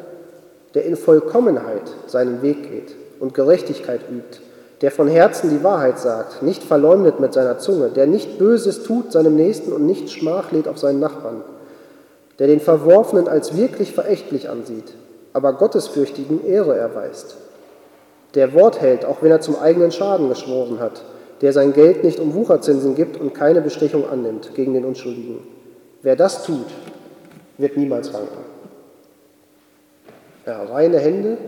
der 0.74 0.84
in 0.84 0.96
Vollkommenheit 0.96 1.82
seinen 2.06 2.42
Weg 2.42 2.70
geht 2.70 2.94
und 3.20 3.34
Gerechtigkeit 3.34 4.00
übt, 4.10 4.40
der 4.82 4.90
von 4.90 5.08
Herzen 5.08 5.50
die 5.50 5.64
Wahrheit 5.64 5.98
sagt, 5.98 6.42
nicht 6.42 6.62
verleumdet 6.62 7.18
mit 7.18 7.32
seiner 7.32 7.58
Zunge, 7.58 7.88
der 7.88 8.06
nicht 8.06 8.38
Böses 8.38 8.82
tut 8.82 9.10
seinem 9.10 9.36
Nächsten 9.36 9.72
und 9.72 9.86
nicht 9.86 10.10
Schmach 10.10 10.52
lädt 10.52 10.68
auf 10.68 10.78
seinen 10.78 11.00
Nachbarn, 11.00 11.42
der 12.38 12.46
den 12.46 12.60
Verworfenen 12.60 13.28
als 13.28 13.56
wirklich 13.56 13.92
verächtlich 13.92 14.50
ansieht, 14.50 14.94
aber 15.32 15.54
Gottesfürchtigen 15.54 16.46
Ehre 16.46 16.76
erweist, 16.76 17.36
der 18.34 18.52
Wort 18.52 18.82
hält, 18.82 19.06
auch 19.06 19.22
wenn 19.22 19.30
er 19.30 19.40
zum 19.40 19.58
eigenen 19.58 19.92
Schaden 19.92 20.28
geschworen 20.28 20.78
hat, 20.78 21.02
der 21.40 21.52
sein 21.52 21.72
Geld 21.72 22.04
nicht 22.04 22.20
um 22.20 22.34
Wucherzinsen 22.34 22.94
gibt 22.94 23.18
und 23.18 23.34
keine 23.34 23.62
Bestechung 23.62 24.08
annimmt 24.08 24.54
gegen 24.54 24.74
den 24.74 24.84
Unschuldigen. 24.84 25.38
Wer 26.02 26.16
das 26.16 26.44
tut, 26.44 26.66
wird 27.56 27.76
niemals 27.76 28.12
wanken. 28.12 28.44
Ja, 30.44 30.62
reine 30.64 30.98
Hände, 30.98 31.38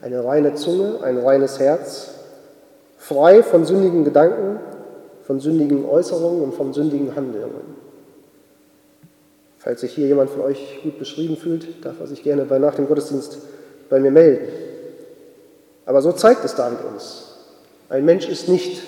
eine 0.00 0.24
reine 0.24 0.54
Zunge, 0.54 1.00
ein 1.02 1.18
reines 1.18 1.58
Herz, 1.58 2.17
frei 3.08 3.42
von 3.42 3.64
sündigen 3.64 4.04
Gedanken, 4.04 4.60
von 5.22 5.40
sündigen 5.40 5.86
Äußerungen 5.86 6.42
und 6.42 6.54
von 6.54 6.74
sündigen 6.74 7.16
Handlungen. 7.16 7.76
Falls 9.58 9.80
sich 9.80 9.92
hier 9.94 10.06
jemand 10.06 10.30
von 10.30 10.42
euch 10.42 10.80
gut 10.82 10.98
beschrieben 10.98 11.36
fühlt, 11.36 11.84
darf 11.84 11.98
er 12.00 12.06
sich 12.06 12.22
gerne 12.22 12.44
bei 12.44 12.58
nach 12.58 12.74
dem 12.74 12.86
Gottesdienst 12.86 13.38
bei 13.88 13.98
mir 13.98 14.10
melden. 14.10 14.48
Aber 15.86 16.02
so 16.02 16.12
zeigt 16.12 16.44
es 16.44 16.54
David 16.54 16.78
uns. 16.84 17.34
Ein 17.88 18.04
Mensch 18.04 18.28
ist 18.28 18.48
nicht 18.48 18.82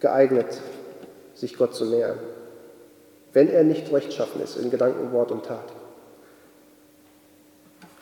geeignet, 0.00 0.46
sich 1.34 1.58
Gott 1.58 1.74
zu 1.74 1.84
nähern, 1.84 2.16
wenn 3.34 3.48
er 3.48 3.62
nicht 3.62 3.92
rechtschaffen 3.92 4.42
ist 4.42 4.56
in 4.56 4.70
Gedanken, 4.70 5.12
Wort 5.12 5.30
und 5.30 5.44
Tat. 5.44 5.68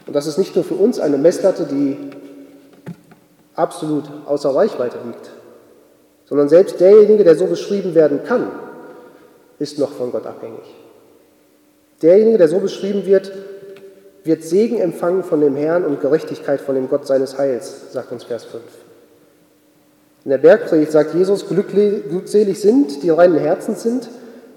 Und 0.07 0.15
das 0.15 0.27
ist 0.27 0.39
nicht 0.39 0.55
nur 0.55 0.65
für 0.65 0.75
uns 0.75 1.01
eine 1.01 1.19
Messlatte, 1.19 1.65
die 1.65 1.97
absolut 3.55 4.05
außer 4.27 4.55
Reichweite 4.55 4.99
liegt, 5.05 5.31
sondern 6.27 6.49
selbst 6.49 6.81
derjenige, 6.81 7.25
der 7.25 7.37
so 7.37 7.47
beschrieben 7.47 7.95
werden 7.95 8.25
kann, 8.25 8.51
ist 9.59 9.79
noch 9.79 9.93
von 9.93 10.13
Gott 10.13 10.27
abhängig. 10.27 10.75
Derjenige, 12.03 12.39
der 12.39 12.49
so 12.49 12.59
beschrieben 12.59 13.05
wird, 13.05 13.33
wird 14.25 14.43
Segen 14.43 14.79
empfangen 14.79 15.23
von 15.23 15.41
dem 15.41 15.57
Herrn 15.57 15.85
und 15.85 16.01
Gerechtigkeit 16.01 16.61
von 16.61 16.75
dem 16.75 16.89
Gott 16.89 17.07
seines 17.07 17.39
Heils, 17.39 17.93
sagt 17.93 18.13
uns 18.13 18.25
Vers 18.25 18.45
5. 18.45 18.63
In 20.25 20.31
der 20.31 20.39
Bergpredigt 20.39 20.93
sagt 20.93 21.15
Jesus, 21.15 21.49
glückselig 21.49 22.61
sind, 22.61 23.03
die 23.03 23.11
reinen 23.11 23.39
Herzens 23.39 23.83
sind, 23.83 24.09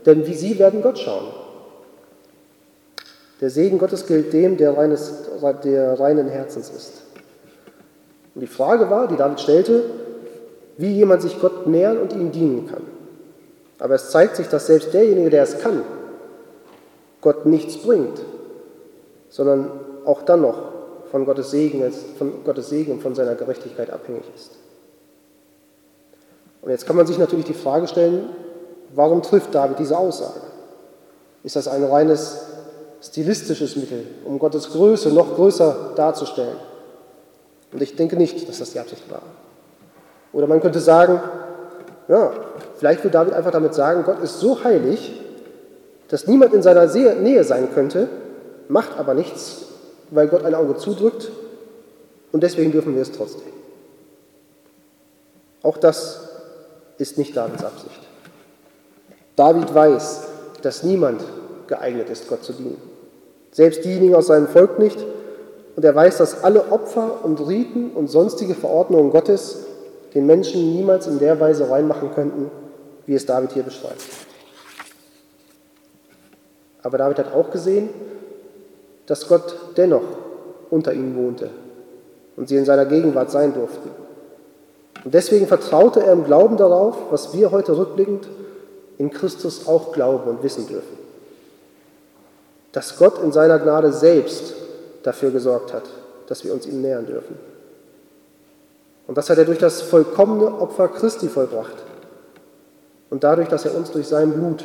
denn 0.05 0.27
wie 0.27 0.33
sie 0.33 0.59
werden 0.59 0.81
Gott 0.81 0.99
schauen. 0.99 1.27
Der 3.39 3.49
Segen 3.49 3.77
Gottes 3.77 4.05
gilt 4.05 4.33
dem, 4.33 4.57
der, 4.57 4.77
reines, 4.77 5.23
der 5.63 5.99
reinen 5.99 6.27
Herzens 6.27 6.69
ist. 6.69 7.03
Und 8.35 8.41
die 8.41 8.47
Frage 8.47 8.89
war, 8.89 9.07
die 9.07 9.15
David 9.15 9.39
stellte, 9.39 9.83
wie 10.77 10.93
jemand 10.93 11.21
sich 11.21 11.39
Gott 11.39 11.67
nähern 11.67 11.97
und 11.97 12.13
ihm 12.13 12.31
dienen 12.31 12.67
kann. 12.67 12.83
Aber 13.79 13.95
es 13.95 14.09
zeigt 14.09 14.35
sich, 14.35 14.47
dass 14.47 14.67
selbst 14.67 14.93
derjenige, 14.93 15.29
der 15.29 15.43
es 15.43 15.59
kann, 15.59 15.83
Gott 17.21 17.45
nichts 17.45 17.77
bringt, 17.77 18.21
sondern 19.29 19.71
auch 20.05 20.23
dann 20.23 20.41
noch 20.41 20.57
von 21.11 21.25
Gottes 21.25 21.51
Segen, 21.51 21.83
von 22.17 22.43
Gottes 22.43 22.69
Segen 22.69 22.93
und 22.93 23.01
von 23.01 23.15
seiner 23.15 23.35
Gerechtigkeit 23.35 23.91
abhängig 23.91 24.23
ist. 24.35 24.51
Und 26.61 26.71
jetzt 26.71 26.87
kann 26.87 26.95
man 26.95 27.05
sich 27.05 27.17
natürlich 27.17 27.45
die 27.45 27.53
Frage 27.53 27.87
stellen, 27.87 28.29
warum 28.95 29.21
trifft 29.21 29.53
David 29.53 29.79
diese 29.79 29.97
Aussage? 29.97 30.41
Ist 31.43 31.55
das 31.55 31.67
ein 31.67 31.83
reines 31.83 32.45
stilistisches 33.01 33.75
Mittel, 33.75 34.05
um 34.23 34.39
Gottes 34.39 34.71
Größe 34.71 35.09
noch 35.09 35.35
größer 35.35 35.91
darzustellen? 35.95 36.55
Und 37.73 37.81
ich 37.81 37.95
denke 37.95 38.15
nicht, 38.15 38.47
dass 38.47 38.59
das 38.59 38.71
die 38.71 38.79
Absicht 38.79 39.09
war. 39.11 39.21
Oder 40.31 40.47
man 40.47 40.61
könnte 40.61 40.79
sagen, 40.79 41.19
ja, 42.07 42.31
vielleicht 42.77 43.03
will 43.03 43.11
David 43.11 43.33
einfach 43.33 43.51
damit 43.51 43.73
sagen, 43.73 44.03
Gott 44.03 44.21
ist 44.21 44.39
so 44.39 44.63
heilig, 44.63 45.19
dass 46.09 46.27
niemand 46.27 46.53
in 46.53 46.61
seiner 46.61 46.85
Nähe 46.85 47.43
sein 47.43 47.73
könnte, 47.73 48.07
macht 48.67 48.97
aber 48.97 49.13
nichts, 49.13 49.65
weil 50.11 50.27
Gott 50.27 50.45
ein 50.45 50.53
Auge 50.53 50.77
zudrückt 50.77 51.31
und 52.31 52.43
deswegen 52.43 52.71
dürfen 52.71 52.95
wir 52.95 53.01
es 53.01 53.11
trotzdem. 53.11 53.51
Auch 55.61 55.77
das 55.77 56.29
ist 56.97 57.17
nicht 57.17 57.35
Davids 57.35 57.63
Absicht. 57.63 57.99
David 59.35 59.73
weiß, 59.73 60.21
dass 60.61 60.83
niemand 60.83 61.23
geeignet 61.67 62.09
ist, 62.09 62.27
Gott 62.27 62.43
zu 62.43 62.53
dienen. 62.53 62.81
Selbst 63.51 63.85
diejenigen 63.85 64.15
aus 64.15 64.27
seinem 64.27 64.47
Volk 64.47 64.79
nicht. 64.79 64.97
Und 65.75 65.83
er 65.83 65.95
weiß, 65.95 66.17
dass 66.17 66.43
alle 66.43 66.71
Opfer 66.71 67.23
und 67.23 67.39
Riten 67.47 67.91
und 67.91 68.07
sonstige 68.07 68.53
Verordnungen 68.53 69.11
Gottes 69.11 69.65
den 70.13 70.25
Menschen 70.25 70.75
niemals 70.75 71.07
in 71.07 71.19
der 71.19 71.39
Weise 71.39 71.69
reinmachen 71.69 72.13
könnten, 72.13 72.51
wie 73.05 73.15
es 73.15 73.25
David 73.25 73.53
hier 73.53 73.63
beschreibt. 73.63 74.03
Aber 76.83 76.97
David 76.97 77.17
hat 77.17 77.33
auch 77.33 77.49
gesehen, 77.49 77.89
dass 79.07 79.27
Gott 79.27 79.57
dennoch 79.77 80.03
unter 80.69 80.93
ihnen 80.93 81.15
wohnte 81.15 81.49
und 82.35 82.49
sie 82.49 82.57
in 82.57 82.65
seiner 82.65 82.85
Gegenwart 82.85 83.31
sein 83.31 83.53
durften. 83.53 83.89
Und 85.03 85.13
deswegen 85.13 85.47
vertraute 85.47 86.01
er 86.03 86.13
im 86.13 86.23
Glauben 86.23 86.57
darauf, 86.57 86.95
was 87.09 87.33
wir 87.33 87.51
heute 87.51 87.77
rückblickend 87.77 88.27
in 88.97 89.11
Christus 89.11 89.67
auch 89.67 89.91
glauben 89.91 90.29
und 90.29 90.43
wissen 90.43 90.67
dürfen. 90.67 90.97
Dass 92.71 92.97
Gott 92.97 93.21
in 93.21 93.31
seiner 93.31 93.59
Gnade 93.59 93.91
selbst 93.91 94.55
dafür 95.03 95.31
gesorgt 95.31 95.73
hat, 95.73 95.83
dass 96.27 96.43
wir 96.43 96.53
uns 96.53 96.65
ihm 96.65 96.81
nähern 96.81 97.05
dürfen. 97.05 97.37
Und 99.07 99.17
das 99.17 99.29
hat 99.29 99.37
er 99.37 99.45
durch 99.45 99.59
das 99.59 99.81
vollkommene 99.81 100.59
Opfer 100.59 100.87
Christi 100.87 101.27
vollbracht. 101.27 101.83
Und 103.09 103.23
dadurch, 103.23 103.49
dass 103.49 103.65
er 103.65 103.75
uns 103.75 103.91
durch 103.91 104.07
sein 104.07 104.31
Blut 104.31 104.63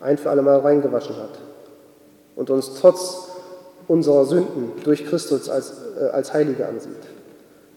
ein 0.00 0.18
für 0.18 0.30
alle 0.30 0.42
Mal 0.42 0.58
reingewaschen 0.58 1.16
hat 1.16 1.38
und 2.34 2.50
uns 2.50 2.74
trotz 2.80 3.28
unserer 3.88 4.24
Sünden 4.26 4.72
durch 4.84 5.06
Christus 5.06 5.48
als, 5.48 5.72
äh, 5.98 6.06
als 6.06 6.34
Heilige 6.34 6.66
ansieht. 6.66 6.92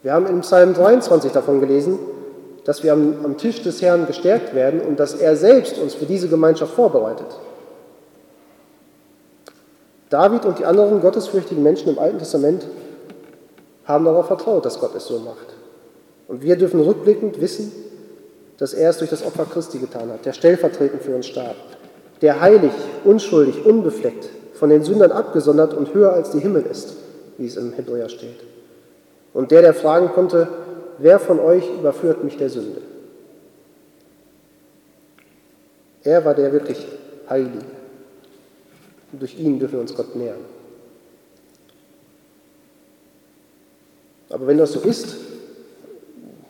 Wir 0.02 0.14
haben 0.14 0.28
im 0.28 0.42
Psalm 0.42 0.74
23 0.74 1.32
davon 1.32 1.60
gelesen, 1.60 2.00
dass 2.66 2.84
wir 2.84 2.94
am, 2.94 3.24
am 3.24 3.38
Tisch 3.38 3.62
des 3.62 3.82
Herrn 3.82 4.08
gestärkt 4.08 4.54
werden 4.54 4.82
und 4.82 5.00
dass 5.00 5.14
er 5.14 5.36
selbst 5.36 5.78
uns 5.78 5.94
für 5.94 6.06
diese 6.06 6.28
Gemeinschaft 6.28 6.74
vorbereitet. 6.74 7.28
David 10.10 10.46
und 10.46 10.60
die 10.60 10.66
anderen 10.66 11.02
gottesfürchtigen 11.02 11.62
Menschen 11.62 11.90
im 11.90 12.00
Alten 12.00 12.18
Testament 12.18 12.66
haben 13.86 14.06
darauf 14.06 14.28
vertraut, 14.28 14.66
dass 14.66 14.80
Gott 14.80 14.96
es 14.96 15.06
so 15.06 15.20
macht. 15.20 15.48
Und 16.28 16.44
wir 16.44 16.56
dürfen 16.56 16.80
rückblickend 16.80 17.42
wissen, 17.42 17.72
dass 18.58 18.74
er 18.74 18.90
es 18.90 18.98
durch 18.98 19.10
das 19.10 19.26
Opfer 19.26 19.46
Christi 19.46 19.80
getan 19.80 20.12
hat, 20.12 20.26
der 20.26 20.34
stellvertretend 20.34 21.02
für 21.02 21.16
uns 21.16 21.28
starb, 21.28 21.56
der 22.22 22.42
heilig, 22.42 22.72
unschuldig, 23.04 23.66
unbefleckt, 23.66 24.30
von 24.54 24.70
den 24.70 24.84
Sündern 24.84 25.12
abgesondert 25.12 25.74
und 25.74 25.94
höher 25.94 26.12
als 26.12 26.32
die 26.32 26.40
Himmel 26.40 26.64
ist, 26.64 26.96
wie 27.38 27.46
es 27.46 27.56
im 27.56 27.72
Hebräer 27.72 28.10
steht. 28.10 28.42
Und 29.34 29.52
der, 29.52 29.62
der 29.62 29.74
fragen 29.74 30.10
konnte, 30.10 30.50
wer 30.98 31.20
von 31.20 31.40
euch 31.40 31.64
überführt 31.80 32.24
mich 32.24 32.38
der 32.38 32.50
Sünde? 32.50 32.82
Er 36.04 36.26
war 36.26 36.34
der 36.34 36.52
wirklich 36.52 36.86
Heilige. 37.30 37.79
Und 39.12 39.22
durch 39.22 39.38
ihn 39.40 39.60
dürfen 39.60 39.74
wir 39.74 39.82
uns 39.82 39.96
Gott 39.96 40.16
nähern. 40.16 40.40
Aber 44.30 44.46
wenn 44.48 44.58
das 44.58 44.74
so 44.74 44.80
ist, 44.82 45.16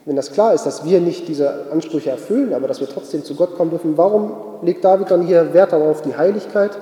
wenn 0.06 0.16
das 0.16 0.32
klar 0.32 0.54
ist, 0.54 0.66
dass 0.66 0.84
wir 0.84 1.00
nicht 1.00 1.28
diese 1.28 1.72
Ansprüche 1.72 2.10
erfüllen, 2.10 2.54
aber 2.54 2.68
dass 2.68 2.80
wir 2.80 2.90
trotzdem 2.90 3.24
zu 3.24 3.36
Gott 3.36 3.56
kommen 3.56 3.70
dürfen, 3.70 3.98
warum 3.98 4.34
legt 4.64 4.84
David 4.84 5.12
dann 5.12 5.26
hier 5.26 5.54
Wert 5.54 5.72
darauf, 5.72 6.02
die 6.02 6.16
Heiligkeit 6.16 6.78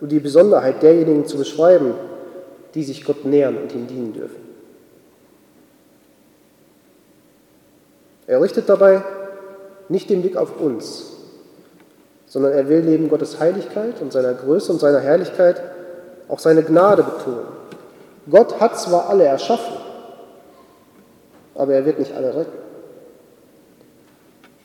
und 0.00 0.10
die 0.10 0.20
Besonderheit 0.20 0.82
derjenigen 0.82 1.26
zu 1.26 1.36
beschreiben, 1.36 1.94
die 2.74 2.82
sich 2.82 3.04
Gott 3.04 3.24
nähern 3.24 3.56
und 3.56 3.74
ihm 3.74 3.86
dienen 3.86 4.12
dürfen? 4.12 4.46
Er 8.26 8.40
richtet 8.40 8.68
dabei 8.68 9.02
nicht 9.88 10.10
den 10.10 10.22
Blick 10.22 10.36
auf 10.36 10.60
uns, 10.60 11.15
sondern 12.26 12.52
er 12.52 12.68
will 12.68 12.82
neben 12.82 13.08
Gottes 13.08 13.40
Heiligkeit 13.40 14.00
und 14.00 14.12
seiner 14.12 14.34
Größe 14.34 14.72
und 14.72 14.80
seiner 14.80 15.00
Herrlichkeit 15.00 15.62
auch 16.28 16.38
seine 16.38 16.62
Gnade 16.62 17.02
betonen. 17.02 17.46
Gott 18.28 18.60
hat 18.60 18.78
zwar 18.78 19.08
alle 19.08 19.24
erschaffen, 19.24 19.76
aber 21.54 21.74
er 21.74 21.86
wird 21.86 21.98
nicht 21.98 22.14
alle 22.14 22.34
retten. 22.34 22.58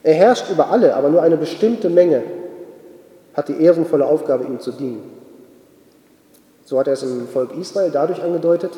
Er 0.02 0.14
herrscht 0.14 0.50
über 0.50 0.70
alle, 0.70 0.96
aber 0.96 1.08
nur 1.08 1.22
eine 1.22 1.36
bestimmte 1.36 1.88
Menge 1.88 2.24
hat 3.34 3.48
die 3.48 3.62
ehrenvolle 3.62 4.04
Aufgabe, 4.04 4.44
ihm 4.44 4.58
zu 4.58 4.72
dienen. 4.72 5.10
So 6.64 6.78
hat 6.78 6.88
er 6.88 6.94
es 6.94 7.02
im 7.02 7.28
Volk 7.28 7.56
Israel 7.56 7.90
dadurch 7.92 8.22
angedeutet, 8.22 8.72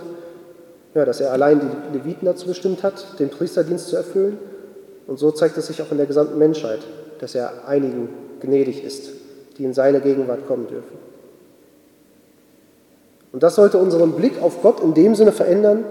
ja, 0.95 1.05
dass 1.05 1.21
er 1.21 1.33
allein 1.33 1.61
die 1.61 1.99
Leviten 1.99 2.27
dazu 2.27 2.47
bestimmt 2.47 2.83
hat, 2.83 3.19
den 3.19 3.31
Priesterdienst 3.31 3.89
zu 3.89 3.97
erfüllen. 3.97 4.39
Und 5.07 5.19
so 5.19 5.31
zeigt 5.31 5.57
es 5.57 5.67
sich 5.67 5.83
auch 5.83 5.91
in 5.91 5.97
der 5.97 6.07
gesamten 6.07 6.39
Menschheit, 6.39 6.81
dass 7.19 7.35
er 7.35 7.67
einigen 7.67 8.09
gnädig 8.45 8.85
ist, 8.85 9.11
die 9.59 9.65
in 9.65 9.75
seine 9.75 10.01
Gegenwart 10.01 10.47
kommen 10.47 10.67
dürfen. 10.69 10.99
Und 13.33 13.43
das 13.43 13.57
sollte 13.57 13.79
unseren 13.79 14.13
Blick 14.13 14.41
auf 14.41 14.63
Gott 14.63 14.81
in 14.81 14.95
dem 14.95 15.15
Sinne 15.17 15.33
verändern, 15.33 15.85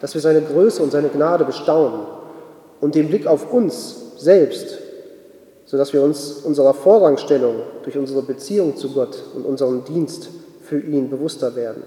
dass 0.00 0.14
wir 0.14 0.20
seine 0.20 0.40
Größe 0.40 0.82
und 0.82 0.90
seine 0.90 1.08
Gnade 1.08 1.44
bestaunen 1.44 2.00
und 2.80 2.94
den 2.94 3.08
Blick 3.08 3.26
auf 3.26 3.52
uns 3.52 3.96
selbst, 4.18 4.78
sodass 5.66 5.92
wir 5.92 6.02
uns 6.02 6.40
unserer 6.44 6.74
Vorrangstellung 6.74 7.56
durch 7.82 7.96
unsere 7.98 8.22
Beziehung 8.22 8.76
zu 8.76 8.92
Gott 8.92 9.22
und 9.34 9.44
unseren 9.44 9.84
Dienst 9.84 10.28
für 10.62 10.80
ihn 10.80 11.10
bewusster 11.10 11.56
werden. 11.56 11.82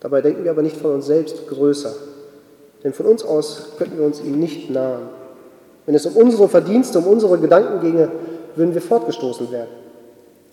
Dabei 0.00 0.22
denken 0.22 0.44
wir 0.44 0.50
aber 0.50 0.62
nicht 0.62 0.76
von 0.76 0.94
uns 0.94 1.06
selbst 1.06 1.46
größer, 1.48 1.94
denn 2.82 2.92
von 2.92 3.06
uns 3.06 3.22
aus 3.22 3.68
könnten 3.76 3.98
wir 3.98 4.06
uns 4.06 4.20
ihm 4.20 4.38
nicht 4.38 4.70
nahen. 4.70 5.19
Wenn 5.86 5.94
es 5.94 6.06
um 6.06 6.16
unsere 6.16 6.48
Verdienste, 6.48 6.98
um 6.98 7.06
unsere 7.06 7.38
Gedanken 7.38 7.80
ginge, 7.80 8.10
würden 8.54 8.74
wir 8.74 8.82
fortgestoßen 8.82 9.50
werden 9.50 9.70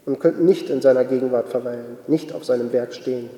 und 0.05 0.19
könnten 0.19 0.45
nicht 0.45 0.69
in 0.69 0.81
seiner 0.81 1.03
Gegenwart 1.03 1.49
verweilen, 1.49 1.97
nicht 2.07 2.33
auf 2.33 2.45
seinem 2.45 2.71
Werk 2.71 2.93
stehen. 2.93 3.29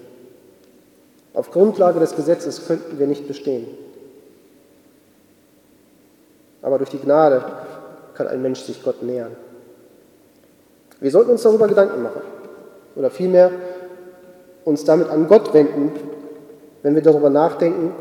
Auf 1.33 1.51
Grundlage 1.51 1.99
des 1.99 2.15
Gesetzes 2.15 2.67
könnten 2.67 2.99
wir 2.99 3.07
nicht 3.07 3.27
bestehen. 3.27 3.67
Aber 6.61 6.77
durch 6.77 6.89
die 6.89 6.99
Gnade 6.99 7.43
kann 8.13 8.27
ein 8.27 8.41
Mensch 8.41 8.61
sich 8.61 8.83
Gott 8.83 9.01
nähern. 9.01 9.31
Wir 10.99 11.11
sollten 11.11 11.31
uns 11.31 11.43
darüber 11.43 11.67
Gedanken 11.67 12.03
machen 12.03 12.21
oder 12.95 13.09
vielmehr 13.09 13.51
uns 14.65 14.83
damit 14.83 15.09
an 15.09 15.27
Gott 15.27 15.53
wenden, 15.53 15.91
wenn 16.83 16.95
wir 16.95 17.01
darüber 17.01 17.29
nachdenken, 17.29 17.93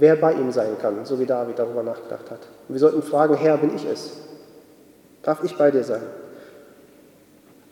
wer 0.00 0.16
bei 0.16 0.32
ihm 0.32 0.50
sein 0.50 0.76
kann, 0.80 1.04
so 1.04 1.18
wie 1.20 1.26
David 1.26 1.58
darüber 1.58 1.82
nachgedacht 1.82 2.30
hat. 2.30 2.40
Und 2.68 2.74
wir 2.74 2.80
sollten 2.80 3.02
fragen, 3.02 3.34
Herr, 3.34 3.58
bin 3.58 3.74
ich 3.74 3.84
es? 3.84 4.16
Darf 5.22 5.44
ich 5.44 5.56
bei 5.56 5.70
dir 5.70 5.84
sein? 5.84 6.02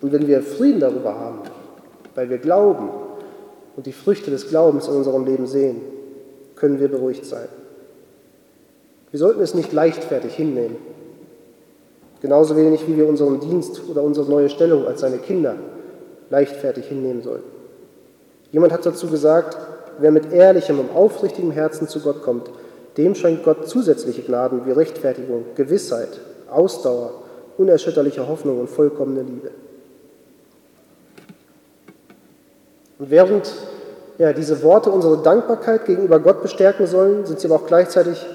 Und 0.01 0.13
wenn 0.13 0.27
wir 0.27 0.43
Frieden 0.43 0.81
darüber 0.81 1.19
haben, 1.19 1.41
weil 2.15 2.31
wir 2.31 2.39
glauben 2.39 2.91
und 3.77 3.87
die 3.87 3.93
Früchte 3.93 4.31
des 4.31 4.49
Glaubens 4.49 4.87
in 4.87 4.95
unserem 4.95 5.25
Leben 5.25 5.47
sehen, 5.47 5.81
können 6.55 6.79
wir 6.79 6.89
beruhigt 6.89 7.25
sein. 7.25 7.49
Wir 9.11 9.19
sollten 9.19 9.41
es 9.41 9.55
nicht 9.55 9.73
leichtfertig 9.73 10.35
hinnehmen. 10.35 10.77
Genauso 12.21 12.57
wenig 12.57 12.87
wie 12.87 12.97
wir 12.97 13.09
unseren 13.09 13.41
Dienst 13.41 13.81
oder 13.89 14.03
unsere 14.03 14.29
neue 14.29 14.51
Stellung 14.51 14.87
als 14.87 15.01
seine 15.01 15.19
Kinder 15.19 15.57
leichtfertig 16.31 16.87
hinnehmen 16.87 17.23
sollten. 17.23 17.49
Jemand 18.51 18.73
hat 18.73 18.85
dazu 18.85 19.09
gesagt, 19.09 19.57
wer 19.99 20.11
mit 20.11 20.33
ehrlichem 20.33 20.81
und 20.81 20.95
aufrichtigem 20.95 21.51
Herzen 21.51 21.89
zu 21.89 22.01
Gott 22.01 22.23
kommt, 22.23 22.51
dem 22.97 23.15
schenkt 23.15 23.45
Gott 23.45 23.69
zusätzliche 23.69 24.23
Gnaden 24.23 24.67
wie 24.67 24.73
Rechtfertigung, 24.73 25.45
Gewissheit, 25.55 26.21
Ausdauer, 26.51 27.13
unerschütterliche 27.57 28.27
Hoffnung 28.29 28.61
und 28.61 28.69
vollkommene 28.69 29.23
Liebe. 29.23 29.51
Und 32.99 33.11
während 33.11 33.53
ja, 34.19 34.33
diese 34.33 34.63
Worte 34.63 34.91
unsere 34.91 35.23
Dankbarkeit 35.23 35.85
gegenüber 35.85 36.19
Gott 36.19 36.43
bestärken 36.43 36.87
sollen, 36.87 37.25
sind 37.25 37.39
sie 37.39 37.47
aber 37.47 37.57
auch 37.57 37.67
gleichzeitig 37.67 38.27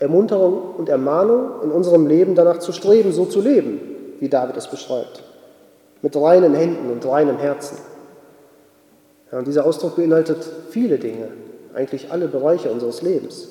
Ermunterung 0.00 0.74
und 0.76 0.88
Ermahnung, 0.88 1.62
in 1.62 1.70
unserem 1.70 2.06
Leben 2.06 2.34
danach 2.34 2.58
zu 2.58 2.72
streben, 2.72 3.12
so 3.12 3.26
zu 3.26 3.40
leben, 3.40 3.80
wie 4.18 4.28
David 4.28 4.56
es 4.56 4.66
beschreibt. 4.66 5.22
Mit 6.02 6.16
reinen 6.16 6.54
Händen 6.54 6.90
und 6.90 7.06
reinem 7.06 7.38
Herzen. 7.38 7.76
Ja, 9.32 9.38
und 9.38 9.46
dieser 9.46 9.64
Ausdruck 9.64 9.96
beinhaltet 9.96 10.38
viele 10.70 10.98
Dinge, 10.98 11.28
eigentlich 11.74 12.10
alle 12.10 12.26
Bereiche 12.26 12.70
unseres 12.70 13.02
Lebens. 13.02 13.48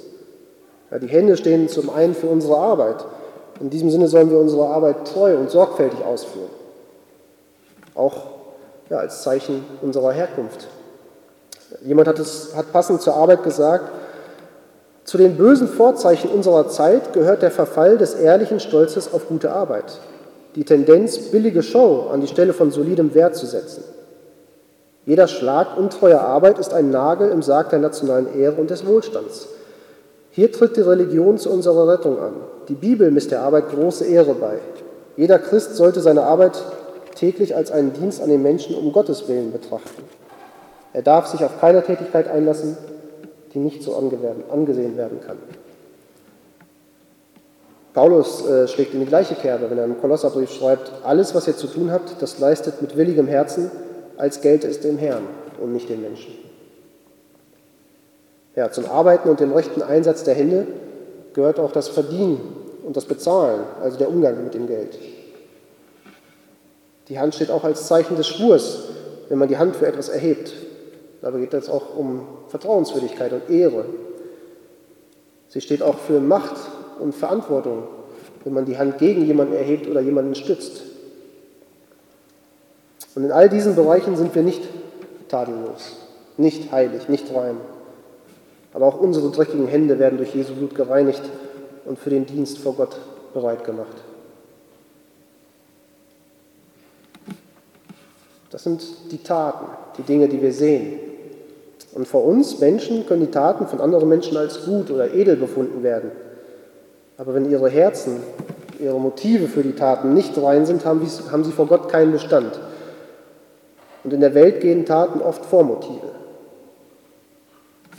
Ja, 0.91 0.99
die 0.99 1.07
Hände 1.07 1.37
stehen 1.37 1.69
zum 1.69 1.89
einen 1.89 2.15
für 2.15 2.27
unsere 2.27 2.57
Arbeit. 2.57 3.05
In 3.59 3.69
diesem 3.69 3.89
Sinne 3.89 4.07
sollen 4.07 4.29
wir 4.29 4.39
unsere 4.39 4.67
Arbeit 4.67 5.07
treu 5.07 5.37
und 5.37 5.49
sorgfältig 5.49 6.03
ausführen. 6.03 6.49
Auch 7.95 8.15
ja, 8.89 8.97
als 8.97 9.21
Zeichen 9.21 9.63
unserer 9.81 10.11
Herkunft. 10.11 10.67
Jemand 11.81 12.07
hat, 12.07 12.19
es, 12.19 12.55
hat 12.55 12.71
passend 12.71 13.01
zur 13.01 13.15
Arbeit 13.15 13.43
gesagt, 13.43 13.91
zu 15.03 15.17
den 15.17 15.37
bösen 15.37 15.67
Vorzeichen 15.67 16.29
unserer 16.29 16.67
Zeit 16.67 17.13
gehört 17.13 17.41
der 17.41 17.51
Verfall 17.51 17.97
des 17.97 18.15
ehrlichen 18.15 18.59
Stolzes 18.59 19.11
auf 19.13 19.27
gute 19.27 19.51
Arbeit, 19.51 19.99
die 20.55 20.63
Tendenz, 20.63 21.17
billige 21.31 21.63
Show 21.63 22.09
an 22.11 22.21
die 22.21 22.27
Stelle 22.27 22.53
von 22.53 22.71
solidem 22.71 23.13
Wert 23.13 23.35
zu 23.35 23.45
setzen. 23.45 23.83
Jeder 25.09 25.27
Schlag 25.27 25.75
untreuer 25.75 26.21
Arbeit 26.21 26.59
ist 26.59 26.71
ein 26.71 26.91
Nagel 26.91 27.31
im 27.31 27.41
Sarg 27.41 27.71
der 27.71 27.79
nationalen 27.79 28.39
Ehre 28.39 28.61
und 28.61 28.69
des 28.69 28.85
Wohlstands. 28.85 29.47
Hier 30.29 30.51
tritt 30.51 30.77
die 30.77 30.81
Religion 30.81 31.39
zu 31.39 31.49
unserer 31.49 31.87
Rettung 31.87 32.19
an. 32.19 32.33
Die 32.67 32.75
Bibel 32.75 33.09
misst 33.09 33.31
der 33.31 33.41
Arbeit 33.41 33.71
große 33.71 34.05
Ehre 34.05 34.35
bei. 34.35 34.59
Jeder 35.17 35.39
Christ 35.39 35.75
sollte 35.75 36.01
seine 36.01 36.21
Arbeit 36.21 36.61
täglich 37.15 37.55
als 37.55 37.71
einen 37.71 37.91
Dienst 37.91 38.21
an 38.21 38.29
den 38.29 38.43
Menschen 38.43 38.75
um 38.75 38.93
Gottes 38.93 39.27
Willen 39.27 39.51
betrachten. 39.51 40.03
Er 40.93 41.01
darf 41.01 41.25
sich 41.25 41.43
auf 41.43 41.59
keine 41.59 41.81
Tätigkeit 41.81 42.27
einlassen, 42.27 42.77
die 43.55 43.59
nicht 43.59 43.81
so 43.81 43.95
angesehen 43.95 44.95
werden 44.95 45.21
kann. 45.25 45.37
Paulus 47.95 48.45
äh, 48.45 48.67
schlägt 48.67 48.93
in 48.93 48.99
die 48.99 49.07
gleiche 49.07 49.33
Kerbe, 49.33 49.71
wenn 49.71 49.79
er 49.79 49.85
im 49.85 49.99
Kolosserbrief 49.99 50.51
schreibt, 50.51 50.91
alles, 51.03 51.33
was 51.33 51.47
ihr 51.47 51.57
zu 51.57 51.65
tun 51.65 51.91
habt, 51.91 52.21
das 52.21 52.37
leistet 52.37 52.83
mit 52.83 52.95
willigem 52.95 53.25
Herzen, 53.25 53.71
als 54.19 54.41
gelte 54.41 54.67
es 54.67 54.81
dem 54.81 54.97
Herrn 54.97 55.23
und 55.61 55.71
nicht 55.71 55.89
den 55.89 56.01
Menschen. 56.01 56.33
Ja, 58.55 58.69
zum 58.69 58.85
Arbeiten 58.85 59.29
und 59.29 59.39
dem 59.39 59.53
rechten 59.53 59.81
Einsatz 59.81 60.25
der 60.25 60.35
Hände 60.35 60.67
gehört 61.33 61.57
auch 61.57 61.71
das 61.71 61.87
Verdienen 61.87 62.41
und 62.83 62.97
das 62.97 63.05
Bezahlen, 63.05 63.61
also 63.81 63.97
der 63.97 64.09
Umgang 64.09 64.43
mit 64.43 64.53
dem 64.53 64.67
Geld. 64.67 64.99
Die 67.07 67.17
Hand 67.17 67.33
steht 67.33 67.49
auch 67.49 67.63
als 67.63 67.87
Zeichen 67.87 68.17
des 68.17 68.27
Schwurs, 68.27 68.89
wenn 69.29 69.37
man 69.37 69.47
die 69.47 69.57
Hand 69.57 69.77
für 69.77 69.87
etwas 69.87 70.09
erhebt. 70.09 70.53
Dabei 71.21 71.39
geht 71.39 71.53
es 71.53 71.69
auch 71.69 71.95
um 71.95 72.27
Vertrauenswürdigkeit 72.49 73.31
und 73.31 73.49
Ehre. 73.49 73.85
Sie 75.47 75.61
steht 75.61 75.81
auch 75.81 75.97
für 75.97 76.19
Macht 76.19 76.57
und 76.99 77.15
Verantwortung, 77.15 77.83
wenn 78.43 78.53
man 78.53 78.65
die 78.65 78.77
Hand 78.77 78.97
gegen 78.97 79.25
jemanden 79.25 79.53
erhebt 79.53 79.87
oder 79.87 80.01
jemanden 80.01 80.35
stützt. 80.35 80.88
Und 83.19 83.25
in 83.25 83.31
all 83.33 83.49
diesen 83.49 83.75
Bereichen 83.75 84.15
sind 84.15 84.33
wir 84.33 84.43
nicht 84.43 84.61
tadellos, 85.27 85.97
nicht 86.37 86.71
heilig, 86.71 87.09
nicht 87.09 87.35
rein. 87.35 87.57
Aber 88.73 88.85
auch 88.85 88.97
unsere 89.01 89.29
dreckigen 89.29 89.67
Hände 89.67 89.99
werden 89.99 90.17
durch 90.17 90.33
Jesu 90.33 90.55
Blut 90.55 90.73
gereinigt 90.73 91.23
und 91.83 91.99
für 91.99 92.11
den 92.11 92.25
Dienst 92.25 92.59
vor 92.59 92.75
Gott 92.75 92.95
bereit 93.33 93.65
gemacht. 93.65 93.97
Das 98.51 98.63
sind 98.63 98.81
die 99.11 99.21
Taten, 99.21 99.65
die 99.97 100.03
Dinge, 100.03 100.29
die 100.29 100.41
wir 100.41 100.53
sehen. 100.53 100.97
Und 101.91 102.07
vor 102.07 102.23
uns 102.23 102.61
Menschen 102.61 103.05
können 103.05 103.25
die 103.25 103.31
Taten 103.31 103.67
von 103.67 103.81
anderen 103.81 104.07
Menschen 104.07 104.37
als 104.37 104.63
gut 104.63 104.91
oder 104.91 105.13
edel 105.13 105.35
befunden 105.35 105.83
werden. 105.83 106.11
Aber 107.17 107.33
wenn 107.33 107.51
ihre 107.51 107.69
Herzen, 107.69 108.21
ihre 108.79 108.97
Motive 108.97 109.49
für 109.49 109.63
die 109.63 109.75
Taten 109.75 110.13
nicht 110.13 110.41
rein 110.41 110.65
sind, 110.65 110.85
haben 110.85 111.03
sie 111.05 111.51
vor 111.51 111.67
Gott 111.67 111.89
keinen 111.89 112.13
Bestand. 112.13 112.57
Und 114.09 114.15
in 114.15 114.21
der 114.21 114.33
Welt 114.33 114.59
gehen 114.59 114.87
Taten 114.87 115.21
oft 115.21 115.45
vor 115.45 115.61
Motive. 115.63 116.07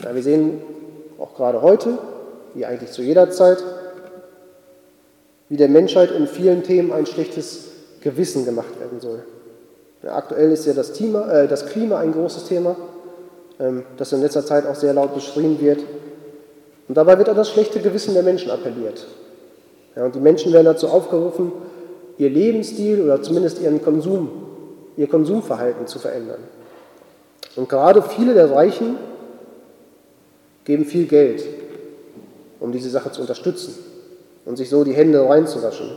Ja, 0.03 0.13
wir 0.13 0.21
sehen 0.21 0.61
auch 1.17 1.33
gerade 1.35 1.61
heute, 1.61 1.99
wie 2.53 2.65
eigentlich 2.65 2.91
zu 2.91 3.01
jeder 3.01 3.31
Zeit, 3.31 3.63
wie 5.47 5.55
der 5.55 5.69
Menschheit 5.69 6.11
in 6.11 6.27
vielen 6.27 6.63
Themen 6.63 6.91
ein 6.91 7.05
schlechtes 7.05 7.69
Gewissen 8.01 8.43
gemacht 8.43 8.77
werden 8.77 8.99
soll. 8.99 9.23
Ja, 10.03 10.15
aktuell 10.15 10.51
ist 10.51 10.65
ja 10.65 10.73
das, 10.73 10.91
Thema, 10.91 11.31
äh, 11.31 11.47
das 11.47 11.67
Klima 11.67 11.99
ein 11.99 12.11
großes 12.11 12.43
Thema, 12.43 12.75
ähm, 13.61 13.85
das 13.95 14.11
in 14.11 14.19
letzter 14.19 14.45
Zeit 14.45 14.65
auch 14.65 14.75
sehr 14.75 14.93
laut 14.93 15.13
beschrieben 15.15 15.61
wird. 15.61 15.79
Und 16.89 16.97
dabei 16.97 17.19
wird 17.19 17.29
an 17.29 17.37
das 17.37 17.49
schlechte 17.49 17.79
Gewissen 17.79 18.15
der 18.15 18.23
Menschen 18.23 18.51
appelliert. 18.51 19.07
Ja, 19.95 20.03
und 20.03 20.13
die 20.13 20.19
Menschen 20.19 20.51
werden 20.51 20.65
dazu 20.65 20.89
aufgerufen, 20.89 21.53
ihr 22.17 22.29
Lebensstil 22.29 23.01
oder 23.01 23.21
zumindest 23.21 23.61
ihren 23.61 23.81
Konsum, 23.81 24.50
ihr 24.97 25.07
Konsumverhalten 25.07 25.87
zu 25.87 25.99
verändern. 25.99 26.39
Und 27.55 27.69
gerade 27.69 28.01
viele 28.01 28.33
der 28.33 28.51
Reichen 28.51 28.97
geben 30.65 30.85
viel 30.85 31.07
Geld, 31.07 31.43
um 32.59 32.71
diese 32.71 32.89
Sache 32.89 33.11
zu 33.11 33.21
unterstützen 33.21 33.75
und 34.45 34.57
sich 34.57 34.69
so 34.69 34.83
die 34.83 34.93
Hände 34.93 35.27
reinzuwaschen. 35.27 35.89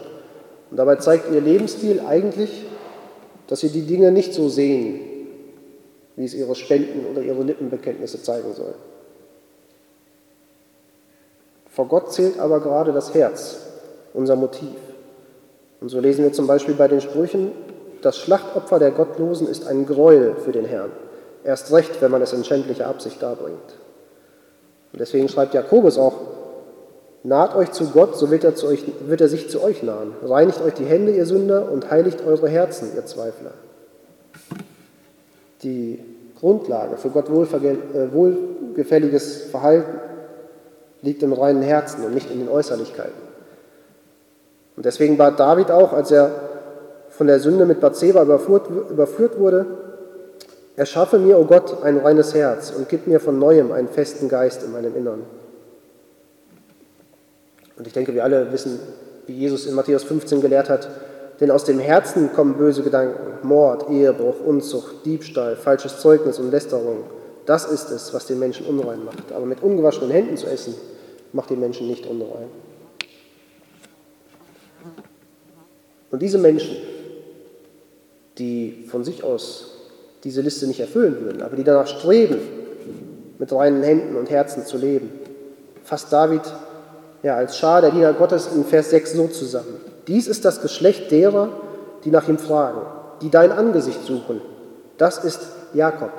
Und 0.70 0.76
dabei 0.76 0.96
zeigt 0.96 1.33
ihr 1.33 1.40
Lebensstil 1.40 2.00
eigentlich, 2.00 2.64
dass 3.46 3.61
sie 3.61 3.68
die 3.68 3.83
Dinge 3.83 4.11
nicht 4.11 4.33
so 4.35 4.48
sehen, 4.48 5.00
wie 6.16 6.24
es 6.24 6.35
ihre 6.35 6.54
Spenden 6.54 7.07
oder 7.11 7.22
ihre 7.22 7.42
Lippenbekenntnisse 7.42 8.22
zeigen 8.22 8.54
soll. 8.54 8.74
Vor 11.68 11.88
Gott 11.88 12.12
zählt 12.12 12.38
aber 12.38 12.61
gerade 12.61 12.92
das 12.92 13.14
Herz, 13.14 13.59
unser 14.12 14.37
Motiv. 14.37 14.76
Und 15.80 15.88
so 15.88 16.00
lesen 16.00 16.24
wir 16.24 16.33
zum 16.33 16.46
Beispiel 16.46 16.74
bei 16.74 16.88
den 16.88 17.00
Sprüchen, 17.00 17.50
das 18.05 18.19
Schlachtopfer 18.19 18.79
der 18.79 18.90
Gottlosen 18.90 19.49
ist 19.49 19.67
ein 19.67 19.87
Gräuel 19.87 20.37
für 20.37 20.53
den 20.53 20.64
Herrn. 20.64 20.90
Erst 21.43 21.73
recht, 21.73 22.01
wenn 22.03 22.11
man 22.11 22.23
es 22.23 22.33
in 22.33 22.45
schändlicher 22.45 22.87
Absicht 22.87 23.23
darbringt. 23.23 23.79
Und 24.93 25.01
deswegen 25.01 25.29
schreibt 25.29 25.55
Jakobus 25.55 25.99
auch, 25.99 26.14
naht 27.23 27.55
euch 27.57 27.73
zu 27.73 27.90
Gott, 27.90 28.17
so 28.17 28.31
wird 28.31 28.45
er, 28.45 28.55
zu 28.55 28.67
euch, 28.67 28.85
wird 29.07 29.21
er 29.21 29.29
sich 29.29 29.49
zu 29.49 29.62
euch 29.62 29.83
nahen. 29.83 30.12
Reinigt 30.23 30.61
euch 30.62 30.75
die 30.75 30.85
Hände, 30.85 31.12
ihr 31.12 31.27
Sünder, 31.27 31.71
und 31.71 31.90
heiligt 31.90 32.25
eure 32.27 32.49
Herzen, 32.49 32.90
ihr 32.95 33.07
Zweifler. 33.07 33.53
Die 35.62 35.99
Grundlage 36.38 36.97
für 36.99 37.09
Gott 37.09 37.29
äh, 37.29 38.12
wohlgefälliges 38.12 39.45
Verhalten 39.45 39.99
liegt 41.01 41.23
im 41.23 41.33
reinen 41.33 41.62
Herzen 41.62 42.05
und 42.05 42.14
nicht 42.14 42.31
in 42.31 42.38
den 42.38 42.49
Äußerlichkeiten. 42.49 43.25
Und 44.77 44.85
deswegen 44.85 45.17
bat 45.17 45.40
David 45.40 45.71
auch, 45.71 45.93
als 45.93 46.11
er 46.11 46.54
von 47.16 47.27
der 47.27 47.38
Sünde 47.40 47.64
mit 47.64 47.81
Bathseba 47.81 48.22
überführt 48.22 49.38
wurde, 49.38 49.66
erschaffe 50.77 51.18
mir, 51.18 51.38
o 51.38 51.42
oh 51.42 51.44
Gott, 51.44 51.83
ein 51.83 51.98
reines 51.98 52.35
Herz 52.35 52.72
und 52.77 52.88
gib 52.88 53.07
mir 53.07 53.20
von 53.20 53.38
neuem 53.38 53.70
einen 53.72 53.88
festen 53.88 54.29
Geist 54.29 54.64
in 54.64 54.72
meinem 54.72 54.96
Innern. 54.96 55.22
Und 57.77 57.87
ich 57.87 57.92
denke, 57.92 58.14
wir 58.14 58.24
alle 58.24 58.53
wissen, 58.53 58.81
wie 59.27 59.33
Jesus 59.33 59.66
in 59.66 59.74
Matthäus 59.74 60.03
15 60.05 60.40
gelehrt 60.40 60.68
hat, 60.68 60.88
denn 61.40 61.50
aus 61.50 61.64
dem 61.64 61.79
Herzen 61.79 62.33
kommen 62.33 62.55
böse 62.55 62.83
Gedanken, 62.83 63.46
Mord, 63.46 63.90
Ehebruch, 63.90 64.40
Unzucht, 64.44 65.05
Diebstahl, 65.05 65.57
falsches 65.57 65.98
Zeugnis 65.98 66.38
und 66.38 66.50
Lästerung. 66.50 67.05
Das 67.46 67.64
ist 67.64 67.90
es, 67.90 68.14
was 68.14 68.27
den 68.27 68.38
Menschen 68.38 68.66
unrein 68.66 69.05
macht. 69.05 69.33
Aber 69.33 69.44
mit 69.44 69.62
ungewaschenen 69.62 70.11
Händen 70.11 70.37
zu 70.37 70.46
essen, 70.46 70.74
macht 71.33 71.50
den 71.50 71.61
Menschen 71.61 71.88
nicht 71.88 72.07
unrein. 72.07 72.48
Und 76.11 76.22
diese 76.22 76.38
Menschen, 76.38 76.77
die 78.38 78.85
von 78.88 79.05
sich 79.05 79.23
aus 79.23 79.70
diese 80.25 80.40
Liste 80.40 80.66
nicht 80.66 80.81
erfüllen 80.81 81.20
würden, 81.20 81.42
aber 81.42 81.57
die 81.57 81.64
danach 81.64 81.87
streben, 81.87 82.38
mit 83.38 83.53
reinen 83.53 83.83
Händen 83.83 84.16
und 84.16 84.31
Herzen 84.31 84.64
zu 84.64 84.79
leben, 84.79 85.11
fasst 85.83 86.12
David 86.12 86.42
ja, 87.23 87.37
als 87.37 87.57
Schar 87.57 87.81
der 87.81 87.90
Diener 87.90 88.12
Gottes 88.12 88.49
in 88.55 88.64
Vers 88.64 88.90
6 88.90 89.14
so 89.14 89.27
zusammen. 89.29 89.81
Dies 90.07 90.29
ist 90.29 90.44
das 90.44 90.61
Geschlecht 90.61 91.11
derer, 91.11 91.49
die 92.05 92.11
nach 92.11 92.29
ihm 92.29 92.38
fragen, 92.38 92.83
die 93.23 93.31
dein 93.31 93.51
Angesicht 93.51 94.05
suchen. 94.05 94.40
Das 94.99 95.25
ist 95.25 95.40
Jakob. 95.73 96.11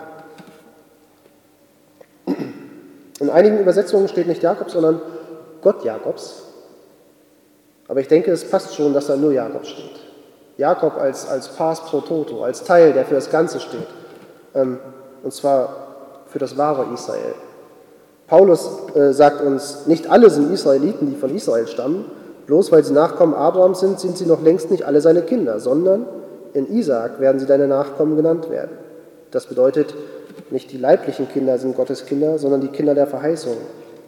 In 3.19 3.29
einigen 3.29 3.59
Übersetzungen 3.59 4.07
steht 4.07 4.27
nicht 4.27 4.43
Jakob, 4.43 4.69
sondern 4.69 5.01
Gott 5.61 5.85
Jakobs. 5.85 6.43
Aber 7.87 7.99
ich 7.99 8.07
denke, 8.07 8.31
es 8.31 8.43
passt 8.43 8.75
schon, 8.75 8.93
dass 8.93 9.07
da 9.07 9.15
nur 9.15 9.31
Jakob 9.31 9.65
steht. 9.65 10.04
Jakob 10.57 10.97
als, 10.97 11.27
als 11.27 11.49
Pars 11.49 11.81
pro 11.81 12.01
Toto, 12.01 12.43
als 12.43 12.63
Teil, 12.63 12.93
der 12.93 13.05
für 13.05 13.15
das 13.15 13.29
Ganze 13.29 13.59
steht. 13.59 13.87
Ähm, 14.53 14.79
und 15.23 15.33
zwar 15.33 15.69
für 16.27 16.39
das 16.39 16.57
wahre 16.57 16.93
Israel. 16.93 17.35
Paulus 18.27 18.69
äh, 18.95 19.11
sagt 19.11 19.41
uns, 19.41 19.85
nicht 19.85 20.09
alle 20.09 20.29
sind 20.29 20.51
Israeliten, 20.51 21.09
die 21.09 21.15
von 21.15 21.33
Israel 21.35 21.67
stammen. 21.67 22.05
Bloß 22.47 22.71
weil 22.71 22.83
sie 22.83 22.93
Nachkommen 22.93 23.33
Abrahams 23.33 23.79
sind, 23.79 23.99
sind 23.99 24.17
sie 24.17 24.25
noch 24.25 24.41
längst 24.41 24.69
nicht 24.69 24.83
alle 24.83 25.01
seine 25.01 25.23
Kinder, 25.23 25.59
sondern 25.59 26.05
in 26.53 26.71
Isaak 26.71 27.19
werden 27.19 27.39
sie 27.39 27.47
deine 27.47 27.67
Nachkommen 27.67 28.15
genannt 28.15 28.49
werden. 28.49 28.77
Das 29.31 29.47
bedeutet, 29.47 29.95
nicht 30.51 30.71
die 30.71 30.77
leiblichen 30.77 31.27
Kinder 31.27 31.57
sind 31.57 31.75
Gottes 31.75 32.05
Kinder, 32.05 32.37
sondern 32.37 32.61
die 32.61 32.67
Kinder 32.67 32.93
der 32.93 33.07
Verheißung 33.07 33.57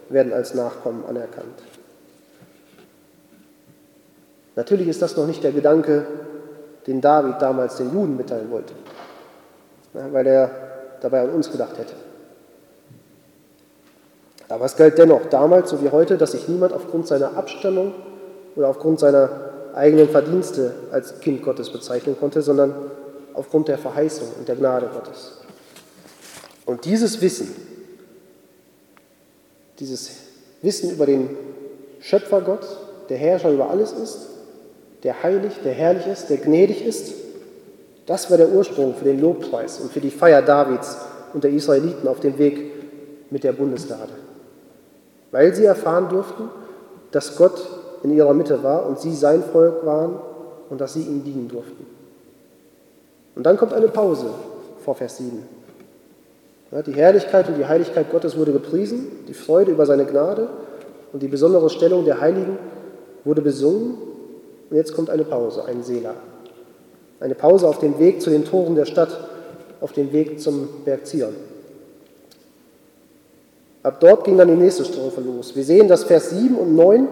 werden 0.08 0.32
als 0.32 0.54
Nachkommen 0.54 1.04
anerkannt. 1.08 1.62
Natürlich 4.56 4.88
ist 4.88 5.02
das 5.02 5.16
noch 5.16 5.26
nicht 5.26 5.44
der 5.44 5.52
Gedanke, 5.52 6.06
den 6.88 7.00
David 7.02 7.40
damals 7.40 7.76
den 7.76 7.92
Juden 7.92 8.16
mitteilen 8.16 8.50
wollte, 8.50 8.72
weil 9.92 10.26
er 10.26 10.50
dabei 11.00 11.20
an 11.20 11.30
uns 11.30 11.52
gedacht 11.52 11.78
hätte. 11.78 11.92
Aber 14.48 14.64
es 14.64 14.76
galt 14.76 14.96
dennoch 14.96 15.26
damals 15.26 15.68
so 15.70 15.82
wie 15.82 15.90
heute, 15.90 16.16
dass 16.16 16.32
sich 16.32 16.48
niemand 16.48 16.72
aufgrund 16.72 17.06
seiner 17.06 17.36
Abstammung 17.36 17.92
oder 18.56 18.68
aufgrund 18.68 18.98
seiner 18.98 19.28
eigenen 19.74 20.08
Verdienste 20.08 20.72
als 20.90 21.20
Kind 21.20 21.42
Gottes 21.42 21.70
bezeichnen 21.70 22.16
konnte, 22.18 22.40
sondern 22.40 22.74
aufgrund 23.34 23.68
der 23.68 23.76
Verheißung 23.76 24.28
und 24.38 24.48
der 24.48 24.56
Gnade 24.56 24.88
Gottes. 24.92 25.38
Und 26.64 26.86
dieses 26.86 27.20
Wissen, 27.20 27.54
dieses 29.78 30.10
Wissen 30.62 30.90
über 30.90 31.04
den 31.04 31.36
Schöpfergott, 32.00 32.66
der 33.10 33.18
Herrscher 33.18 33.50
über 33.50 33.68
alles 33.68 33.92
ist, 33.92 34.37
der 35.02 35.22
heilig, 35.22 35.52
der 35.64 35.72
herrlich 35.72 36.06
ist, 36.06 36.30
der 36.30 36.38
gnädig 36.38 36.84
ist, 36.84 37.14
das 38.06 38.30
war 38.30 38.38
der 38.38 38.48
Ursprung 38.48 38.94
für 38.94 39.04
den 39.04 39.20
Lobpreis 39.20 39.80
und 39.80 39.92
für 39.92 40.00
die 40.00 40.10
Feier 40.10 40.42
Davids 40.42 40.96
und 41.34 41.44
der 41.44 41.50
Israeliten 41.50 42.08
auf 42.08 42.20
dem 42.20 42.38
Weg 42.38 42.58
mit 43.30 43.44
der 43.44 43.52
Bundeslade 43.52 44.12
weil 45.30 45.54
sie 45.54 45.64
erfahren 45.64 46.08
durften, 46.08 46.48
dass 47.10 47.36
Gott 47.36 47.60
in 48.02 48.10
ihrer 48.14 48.34
Mitte 48.34 48.62
war 48.62 48.86
und 48.86 49.00
sie 49.00 49.14
sein 49.14 49.42
Volk 49.42 49.84
waren 49.84 50.16
und 50.70 50.80
dass 50.80 50.94
sie 50.94 51.02
ihm 51.02 51.24
dienen 51.24 51.48
durften. 51.48 51.86
Und 53.34 53.44
dann 53.44 53.56
kommt 53.56 53.72
eine 53.72 53.88
Pause 53.88 54.26
vor 54.84 54.94
Vers 54.94 55.18
7. 55.18 55.42
Ja, 56.70 56.82
die 56.82 56.92
Herrlichkeit 56.92 57.48
und 57.48 57.56
die 57.56 57.66
Heiligkeit 57.66 58.10
Gottes 58.10 58.36
wurde 58.36 58.52
gepriesen, 58.52 59.06
die 59.26 59.34
Freude 59.34 59.72
über 59.72 59.86
seine 59.86 60.04
Gnade 60.04 60.48
und 61.12 61.22
die 61.22 61.28
besondere 61.28 61.70
Stellung 61.70 62.04
der 62.04 62.20
Heiligen 62.20 62.58
wurde 63.24 63.40
besungen. 63.40 63.96
Und 64.70 64.76
jetzt 64.76 64.94
kommt 64.94 65.10
eine 65.10 65.24
Pause, 65.24 65.64
ein 65.64 65.82
Sela. 65.82 66.14
Eine 67.20 67.34
Pause 67.34 67.66
auf 67.66 67.78
dem 67.78 67.98
Weg 67.98 68.22
zu 68.22 68.30
den 68.30 68.44
Toren 68.44 68.74
der 68.74 68.84
Stadt, 68.84 69.10
auf 69.80 69.92
dem 69.92 70.12
Weg 70.12 70.40
zum 70.40 70.68
Berg 70.84 71.06
Zion. 71.06 71.34
Ab 73.82 74.00
dort 74.00 74.24
ging 74.24 74.36
dann 74.36 74.48
die 74.48 74.54
nächste 74.54 74.84
Strophe 74.84 75.20
los. 75.20 75.54
Wir 75.56 75.64
sehen, 75.64 75.88
dass 75.88 76.04
Vers 76.04 76.30
7 76.30 76.56
und 76.56 76.74
9 76.74 77.08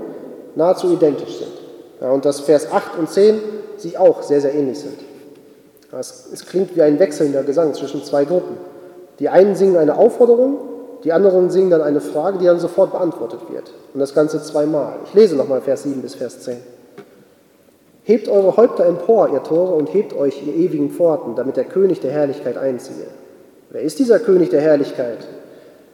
nahezu 0.54 0.92
identisch 0.92 1.38
sind. 1.38 1.52
Ja, 2.00 2.10
und 2.10 2.24
dass 2.24 2.40
Vers 2.40 2.70
8 2.70 2.98
und 2.98 3.08
10 3.08 3.38
sich 3.76 3.98
auch 3.98 4.22
sehr, 4.22 4.40
sehr 4.40 4.54
ähnlich 4.54 4.78
sind. 4.78 4.98
Es, 5.98 6.28
es 6.32 6.44
klingt 6.44 6.76
wie 6.76 6.82
ein 6.82 6.98
wechselnder 6.98 7.42
Gesang 7.42 7.72
zwischen 7.74 8.04
zwei 8.04 8.24
Gruppen. 8.24 8.56
Die 9.18 9.28
einen 9.28 9.56
singen 9.56 9.76
eine 9.76 9.96
Aufforderung, 9.96 10.58
die 11.04 11.12
anderen 11.12 11.50
singen 11.50 11.70
dann 11.70 11.82
eine 11.82 12.00
Frage, 12.00 12.38
die 12.38 12.44
dann 12.44 12.58
sofort 12.58 12.92
beantwortet 12.92 13.40
wird. 13.50 13.70
Und 13.94 14.00
das 14.00 14.14
Ganze 14.14 14.42
zweimal. 14.42 14.96
Ich 15.06 15.14
lese 15.14 15.36
nochmal 15.36 15.62
Vers 15.62 15.84
7 15.84 16.02
bis 16.02 16.14
Vers 16.14 16.40
10. 16.40 16.56
Hebt 18.06 18.28
eure 18.28 18.56
Häupter 18.56 18.86
empor, 18.86 19.30
ihr 19.32 19.42
Tore, 19.42 19.74
und 19.74 19.92
hebt 19.92 20.14
euch, 20.14 20.40
ihr 20.46 20.54
ewigen 20.54 20.90
Pforten, 20.90 21.34
damit 21.34 21.56
der 21.56 21.64
König 21.64 21.98
der 21.98 22.12
Herrlichkeit 22.12 22.56
einziehe. 22.56 23.08
Wer 23.70 23.82
ist 23.82 23.98
dieser 23.98 24.20
König 24.20 24.50
der 24.50 24.60
Herrlichkeit? 24.60 25.26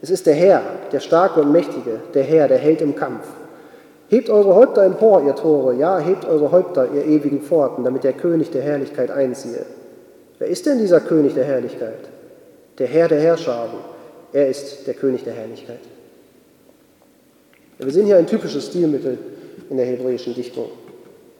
Es 0.03 0.11
ist 0.11 0.27
der 0.27 0.35
Herr, 0.35 0.61
der 0.93 1.01
Starke 1.01 1.41
und 1.41 1.53
Mächtige, 1.53 2.01
der 2.13 2.23
Herr, 2.25 2.49
der 2.49 2.59
hält 2.59 2.83
im 2.83 2.95
Kampf. 2.97 3.25
Hebt 4.11 4.29
eure 4.29 4.55
Häupter 4.55 4.85
empor, 4.85 5.23
ihr 5.25 5.35
Tore, 5.35 5.75
ja, 5.75 6.01
hebt 6.01 6.27
eure 6.27 6.53
Häupter, 6.53 6.87
ihr 6.95 7.07
ewigen 7.07 7.41
Pforten, 7.41 7.83
damit 7.83 8.05
der 8.05 8.13
König 8.13 8.51
der 8.51 8.61
Herrlichkeit 8.61 9.11
einziehe. 9.11 9.65
Wer 10.39 10.49
ist 10.49 10.67
denn 10.67 10.81
dieser 10.81 11.01
König 11.01 11.33
der 11.33 11.45
Herrlichkeit? 11.45 12.11
Der 12.79 12.89
Herr 12.89 13.09
der 13.09 13.21
Herrscharen. 13.21 13.79
Er 14.35 14.49
ist 14.49 14.87
der 14.87 14.93
König 14.93 15.25
der 15.25 15.33
Herrlichkeit. 15.33 15.81
Wir 17.79 17.91
sehen 17.91 18.05
hier 18.05 18.19
ein 18.19 18.27
typisches 18.27 18.67
Stilmittel 18.67 19.17
in 19.71 19.79
der 19.79 19.87
hebräischen 19.87 20.35
Dichtung. 20.35 20.67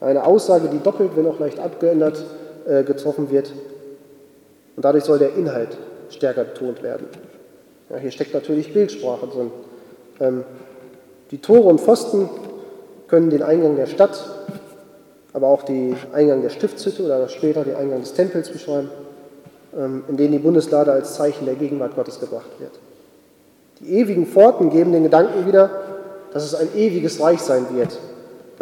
Eine 0.03 0.25
Aussage, 0.25 0.67
die 0.67 0.79
doppelt, 0.79 1.11
wenn 1.15 1.25
auch 1.27 1.39
leicht 1.39 1.59
abgeändert, 1.59 2.25
äh, 2.67 2.83
getroffen 2.83 3.31
wird. 3.31 3.53
Und 4.75 4.83
dadurch 4.83 5.05
soll 5.05 5.17
der 5.17 5.35
Inhalt 5.35 5.77
stärker 6.09 6.43
betont 6.43 6.83
werden. 6.83 7.07
Ja, 7.89 7.97
hier 7.97 8.11
steckt 8.11 8.33
natürlich 8.33 8.73
Bildsprache 8.73 9.27
drin. 9.27 9.51
Ähm, 10.19 10.43
die 11.31 11.37
Tore 11.37 11.69
und 11.69 11.79
Pfosten 11.79 12.29
können 13.07 13.29
den 13.29 13.43
Eingang 13.43 13.77
der 13.77 13.85
Stadt, 13.85 14.25
aber 15.31 15.47
auch 15.47 15.63
den 15.63 15.95
Eingang 16.11 16.41
der 16.41 16.49
Stiftshütte 16.49 17.03
oder 17.03 17.29
später 17.29 17.63
den 17.63 17.75
Eingang 17.75 18.01
des 18.01 18.13
Tempels 18.13 18.49
beschreiben, 18.49 18.89
ähm, 19.77 20.03
in 20.09 20.17
denen 20.17 20.33
die 20.33 20.39
Bundeslade 20.39 20.91
als 20.91 21.15
Zeichen 21.15 21.45
der 21.45 21.55
Gegenwart 21.55 21.95
Gottes 21.95 22.19
gebracht 22.19 22.51
wird. 22.59 22.73
Die 23.79 23.93
ewigen 23.93 24.25
Pforten 24.25 24.69
geben 24.69 24.91
den 24.91 25.03
Gedanken 25.03 25.47
wieder, 25.47 25.69
dass 26.33 26.43
es 26.43 26.55
ein 26.55 26.67
ewiges 26.75 27.21
Reich 27.21 27.39
sein 27.39 27.67
wird, 27.73 27.97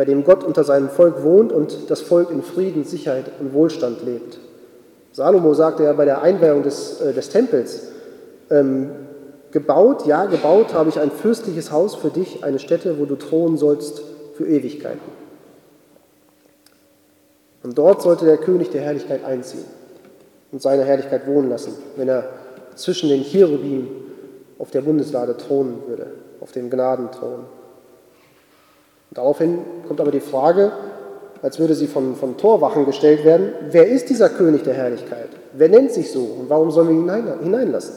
bei 0.02 0.06
dem 0.06 0.24
Gott 0.24 0.44
unter 0.44 0.64
seinem 0.64 0.90
Volk 0.90 1.22
wohnt 1.22 1.54
und 1.54 1.92
das 1.92 2.02
Volk 2.02 2.32
in 2.32 2.42
Frieden, 2.42 2.86
Sicherheit 2.86 3.26
und 3.40 3.54
Wohlstand 3.54 4.04
lebt. 4.04 4.40
Salomo 5.12 5.54
sagte 5.54 5.84
ja 5.84 5.94
bei 5.94 6.06
der 6.06 6.24
Einweihung 6.24 6.64
des, 6.64 7.00
äh, 7.02 7.14
des 7.14 7.30
Tempels, 7.30 7.90
ähm, 8.50 8.90
Gebaut, 9.52 10.08
ja, 10.08 10.26
gebaut 10.26 10.74
habe 10.74 10.90
ich 10.90 11.00
ein 11.00 11.12
fürstliches 11.12 11.72
Haus 11.72 11.94
für 11.94 12.10
dich, 12.10 12.44
eine 12.44 12.58
Stätte, 12.58 12.98
wo 12.98 13.06
du 13.06 13.16
thronen 13.16 13.58
sollst 13.58 14.02
für 14.34 14.48
Ewigkeiten. 14.48 15.12
Und 17.62 17.78
dort 17.78 18.02
sollte 18.02 18.26
der 18.26 18.38
König 18.38 18.72
der 18.72 18.82
Herrlichkeit 18.82 19.24
einziehen 19.24 19.66
und 20.52 20.64
seine 20.64 20.84
Herrlichkeit 20.84 21.28
wohnen 21.28 21.48
lassen, 21.52 21.74
wenn 21.96 22.10
er 22.10 22.24
zwischen 22.74 23.08
den 23.08 23.24
Cherubim 23.24 23.88
auf 24.58 24.72
der 24.72 24.82
Bundeslade 24.82 25.38
thronen 25.38 25.84
würde, 25.86 26.08
auf 26.40 26.52
dem 26.54 26.72
Gnadenthron. 26.72 27.61
Daraufhin 29.12 29.60
kommt 29.88 30.00
aber 30.00 30.12
die 30.12 30.22
Frage, 30.22 30.72
als 31.42 31.60
würde 31.60 31.76
sie 31.76 31.88
von, 31.88 32.16
von 32.16 32.38
Torwachen 32.38 32.86
gestellt 32.86 33.26
werden, 33.26 33.54
wer 33.70 33.88
ist 33.88 34.10
dieser 34.10 34.30
König 34.30 34.64
der 34.64 34.74
Herrlichkeit? 34.74 35.30
Wer 35.54 35.70
nennt 35.70 35.92
sich 35.92 36.12
so 36.12 36.22
und 36.22 36.50
warum 36.50 36.72
sollen 36.72 36.88
wir 36.88 36.96
ihn 36.96 37.02
hinein, 37.02 37.40
hineinlassen? 37.42 37.96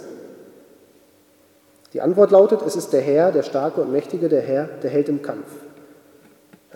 Die 1.92 2.00
Antwort 2.00 2.32
lautet, 2.32 2.62
es 2.66 2.74
ist 2.74 2.92
der 2.92 3.02
Herr, 3.02 3.30
der 3.30 3.44
Starke 3.44 3.80
und 3.80 3.92
Mächtige, 3.92 4.28
der 4.28 4.40
Herr, 4.40 4.68
der 4.82 4.90
hält 4.90 5.08
im 5.08 5.22
Kampf. 5.22 5.46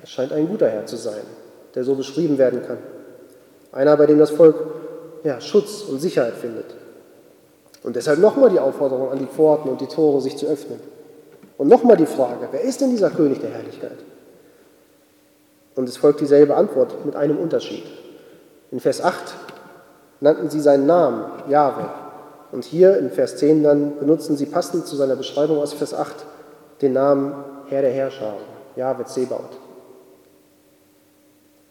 Er 0.01 0.07
scheint 0.07 0.33
ein 0.33 0.47
guter 0.47 0.69
Herr 0.69 0.87
zu 0.87 0.97
sein, 0.97 1.23
der 1.75 1.83
so 1.83 1.97
beschrieben 1.97 2.39
werden 2.39 2.63
kann. 2.65 2.79
Einer, 3.73 3.97
bei 3.97 4.07
dem 4.07 4.19
das 4.19 4.31
Volk 4.31 4.55
ja, 5.25 5.41
Schutz 5.41 5.83
und 5.83 5.99
Sicherheit 5.99 6.35
findet. 6.35 6.67
Und 7.83 7.97
deshalb 7.97 8.21
nochmal 8.21 8.51
die 8.51 8.61
Aufforderung 8.61 9.11
an 9.11 9.19
die 9.19 9.27
Pforten 9.27 9.69
und 9.69 9.81
die 9.81 9.87
Tore, 9.87 10.21
sich 10.21 10.37
zu 10.37 10.47
öffnen. 10.47 10.79
Und 11.57 11.67
nochmal 11.67 11.97
die 11.97 12.07
Frage, 12.07 12.49
wer 12.53 12.61
ist 12.61 12.81
denn 12.81 12.91
dieser 12.91 13.11
König 13.11 13.41
der 13.41 13.51
Herrlichkeit? 13.51 13.99
Und 15.79 15.89
es 15.89 15.97
folgt 15.97 16.21
dieselbe 16.21 16.57
Antwort 16.57 17.07
mit 17.07 17.15
einem 17.15 17.39
Unterschied. 17.39 17.85
In 18.73 18.81
Vers 18.81 19.01
8 19.01 19.15
nannten 20.19 20.51
sie 20.51 20.59
seinen 20.59 20.87
Namen, 20.87 21.27
Jahwe. 21.49 21.89
Und 22.51 22.65
hier 22.65 22.99
in 22.99 23.11
Vers 23.11 23.37
10 23.37 23.63
dann 23.63 23.97
benutzen 24.01 24.37
sie 24.37 24.47
passend 24.47 24.89
zu 24.89 24.97
seiner 24.97 25.15
Beschreibung 25.15 25.59
aus 25.59 25.73
Vers 25.75 25.95
8 25.95 26.27
den 26.83 26.95
Namen 26.95 27.33
Herr 27.69 27.83
der 27.83 27.93
Herrscher, 27.93 28.35
Jahwe 28.75 29.05
Zebaut. 29.05 29.57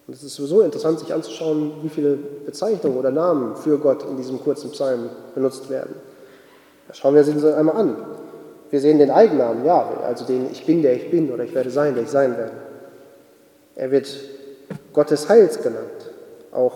Und 0.08 0.14
es 0.14 0.24
ist 0.24 0.36
sowieso 0.36 0.62
interessant, 0.62 1.00
sich 1.00 1.14
anzuschauen, 1.14 1.74
wie 1.82 1.90
viele 1.90 2.16
Bezeichnungen 2.46 2.98
oder 2.98 3.12
Namen 3.12 3.58
für 3.58 3.78
Gott 3.78 4.06
in 4.10 4.16
diesem 4.16 4.42
kurzen 4.42 4.72
Psalm 4.72 5.10
benutzt 5.36 5.70
werden. 5.70 5.96
Da 6.88 6.94
schauen 6.94 7.14
wir 7.14 7.28
uns 7.28 7.44
einmal 7.44 7.76
an. 7.76 7.98
Wir 8.70 8.80
sehen 8.80 9.00
den 9.00 9.12
Eigennamen 9.12 9.66
Jahwe, 9.66 10.02
also 10.06 10.24
den 10.24 10.50
Ich 10.50 10.66
bin, 10.66 10.82
der 10.82 10.96
ich 10.96 11.12
bin, 11.12 11.30
oder 11.30 11.44
ich 11.44 11.54
werde 11.54 11.72
sein, 11.72 11.94
der 11.94 12.04
ich 12.04 12.10
sein 12.10 12.38
werde. 12.38 12.67
Er 13.78 13.92
wird 13.92 14.08
Gottes 14.92 15.30
Heils 15.30 15.62
genannt, 15.62 16.12
auch 16.52 16.74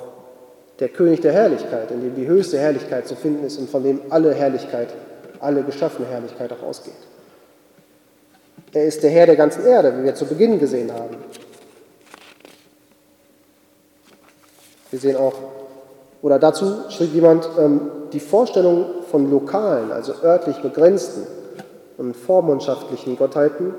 der 0.80 0.90
König 0.90 1.22
der 1.22 1.34
Herrlichkeit, 1.34 1.90
in 1.90 2.02
dem 2.02 2.16
die 2.16 2.28
höchste 2.28 2.60
Herrlichkeit 2.60 3.08
zu 3.08 3.16
finden 3.16 3.44
ist 3.44 3.58
und 3.58 3.70
von 3.70 3.84
dem 3.84 4.02
alle 4.10 4.34
Herrlichkeit, 4.34 4.90
alle 5.40 5.64
geschaffene 5.64 6.08
Herrlichkeit 6.08 6.54
auch 6.54 6.62
ausgeht. 6.62 6.94
Er 8.72 8.86
ist 8.86 9.02
der 9.02 9.10
Herr 9.10 9.26
der 9.26 9.36
ganzen 9.36 9.66
Erde, 9.66 9.98
wie 9.98 10.04
wir 10.04 10.14
zu 10.14 10.26
Beginn 10.26 10.60
gesehen 10.60 10.94
haben. 10.94 11.18
Wir 14.92 15.00
sehen 15.00 15.18
auch, 15.18 15.34
oder 16.22 16.38
dazu 16.38 16.90
schrieb 16.90 17.14
jemand, 17.16 17.50
ähm, 17.58 17.82
die 18.14 18.20
Vorstellung 18.20 19.04
von 19.10 19.32
lokalen, 19.32 19.92
also 19.92 20.14
örtlich 20.24 20.58
begrenzten 20.58 21.26
und 21.98 22.16
vormundschaftlichen 22.16 23.18
Gottheiten 23.18 23.74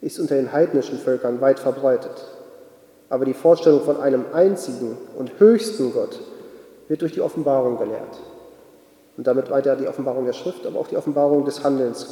ist 0.00 0.18
unter 0.18 0.36
den 0.36 0.52
heidnischen 0.52 0.98
Völkern 0.98 1.40
weit 1.40 1.58
verbreitet. 1.58 2.24
Aber 3.10 3.24
die 3.24 3.34
Vorstellung 3.34 3.82
von 3.82 4.00
einem 4.00 4.26
einzigen 4.32 4.96
und 5.16 5.32
höchsten 5.38 5.92
Gott 5.92 6.20
wird 6.88 7.02
durch 7.02 7.12
die 7.12 7.20
Offenbarung 7.20 7.78
gelehrt. 7.78 8.18
Und 9.16 9.26
damit 9.26 9.50
weiter 9.50 9.76
die 9.76 9.88
Offenbarung 9.88 10.26
der 10.26 10.32
Schrift, 10.32 10.64
aber 10.66 10.78
auch 10.78 10.86
die 10.86 10.96
Offenbarung 10.96 11.44
des 11.44 11.64
Handelns 11.64 12.06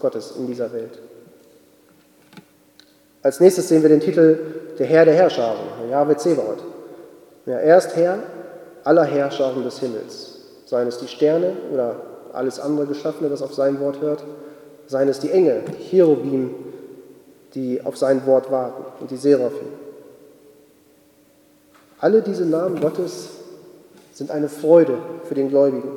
Gottes 0.00 0.34
in 0.38 0.46
dieser 0.46 0.72
Welt. 0.72 1.00
Als 3.22 3.40
nächstes 3.40 3.68
sehen 3.68 3.82
wir 3.82 3.88
den 3.88 4.00
Titel 4.00 4.38
Der 4.78 4.86
Herr 4.86 5.04
der 5.04 5.14
Herrscher, 5.14 5.56
Jahwe 5.90 6.16
Zebaoth. 6.16 6.62
Ja, 7.46 7.58
er 7.58 7.78
ist 7.78 7.96
Herr 7.96 8.18
aller 8.84 9.04
Herrscharen 9.04 9.64
des 9.64 9.78
Himmels, 9.78 10.38
seien 10.66 10.88
es 10.88 10.98
die 10.98 11.08
Sterne 11.08 11.56
oder 11.72 11.96
alles 12.32 12.60
andere 12.60 12.86
Geschaffene, 12.86 13.28
das 13.28 13.42
auf 13.42 13.54
sein 13.54 13.80
Wort 13.80 14.00
hört, 14.00 14.24
seien 14.86 15.08
es 15.08 15.20
die 15.20 15.30
Engel, 15.30 15.62
die 15.68 15.90
Cherubim, 15.90 16.54
die 17.54 17.82
auf 17.82 17.96
sein 17.96 18.26
Wort 18.26 18.50
warten 18.50 18.84
und 19.00 19.10
die 19.10 19.16
Seraphim. 19.16 19.68
Alle 21.98 22.22
diese 22.22 22.46
Namen 22.46 22.80
Gottes 22.80 23.28
sind 24.12 24.30
eine 24.30 24.48
Freude 24.48 24.98
für 25.24 25.34
den 25.34 25.48
Gläubigen. 25.48 25.96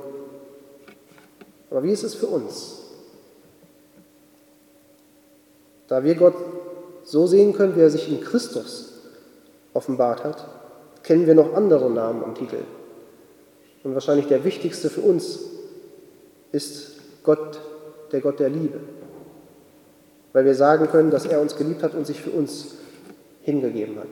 Aber 1.69 1.83
wie 1.83 1.91
ist 1.91 2.03
es 2.03 2.13
für 2.13 2.27
uns? 2.27 2.79
Da 5.87 6.03
wir 6.03 6.15
Gott 6.15 6.35
so 7.03 7.27
sehen 7.27 7.53
können, 7.53 7.75
wie 7.75 7.81
er 7.81 7.89
sich 7.89 8.09
in 8.09 8.21
Christus 8.21 8.93
offenbart 9.73 10.23
hat, 10.23 10.47
kennen 11.03 11.27
wir 11.27 11.35
noch 11.35 11.53
andere 11.53 11.89
Namen 11.89 12.23
und 12.23 12.37
Titel. 12.37 12.63
Und 13.83 13.93
wahrscheinlich 13.93 14.27
der 14.27 14.43
wichtigste 14.43 14.89
für 14.89 15.01
uns 15.01 15.39
ist 16.51 16.93
Gott, 17.23 17.59
der 18.11 18.21
Gott 18.21 18.39
der 18.39 18.49
Liebe 18.49 18.79
weil 20.35 20.43
wir 20.43 20.53
sagen 20.53 20.89
können, 20.89 21.11
dass 21.11 21.25
er 21.25 21.39
uns 21.39 21.55
geliebt 21.55 21.81
hat 21.81 21.93
und 21.93 22.05
sich 22.05 22.19
für 22.19 22.29
uns 22.29 22.75
hingegeben 23.43 23.95
hat. 23.97 24.09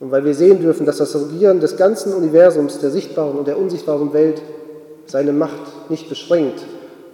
Und 0.00 0.10
weil 0.10 0.24
wir 0.24 0.34
sehen 0.34 0.60
dürfen, 0.60 0.86
dass 0.86 0.96
das 0.96 1.14
Regieren 1.14 1.60
des 1.60 1.76
ganzen 1.76 2.14
Universums, 2.14 2.78
der 2.78 2.88
sichtbaren 2.88 3.36
und 3.36 3.46
der 3.46 3.58
unsichtbaren 3.58 4.14
Welt, 4.14 4.40
seine 5.04 5.34
Macht 5.34 5.90
nicht 5.90 6.08
beschränkt 6.08 6.64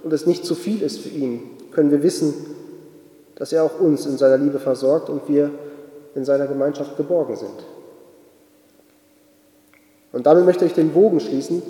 und 0.04 0.12
es 0.12 0.24
nicht 0.24 0.46
zu 0.46 0.54
viel 0.54 0.82
ist 0.82 1.00
für 1.00 1.08
ihn, 1.08 1.42
können 1.72 1.90
wir 1.90 2.04
wissen, 2.04 2.32
dass 3.34 3.52
er 3.52 3.64
auch 3.64 3.80
uns 3.80 4.06
in 4.06 4.18
seiner 4.18 4.38
Liebe 4.38 4.60
versorgt 4.60 5.10
und 5.10 5.28
wir 5.28 5.50
in 6.14 6.24
seiner 6.24 6.46
Gemeinschaft 6.46 6.96
geborgen 6.96 7.34
sind. 7.34 7.64
Und 10.12 10.26
damit 10.26 10.44
möchte 10.44 10.64
ich 10.64 10.74
den 10.74 10.92
Bogen 10.92 11.18
schließen 11.18 11.60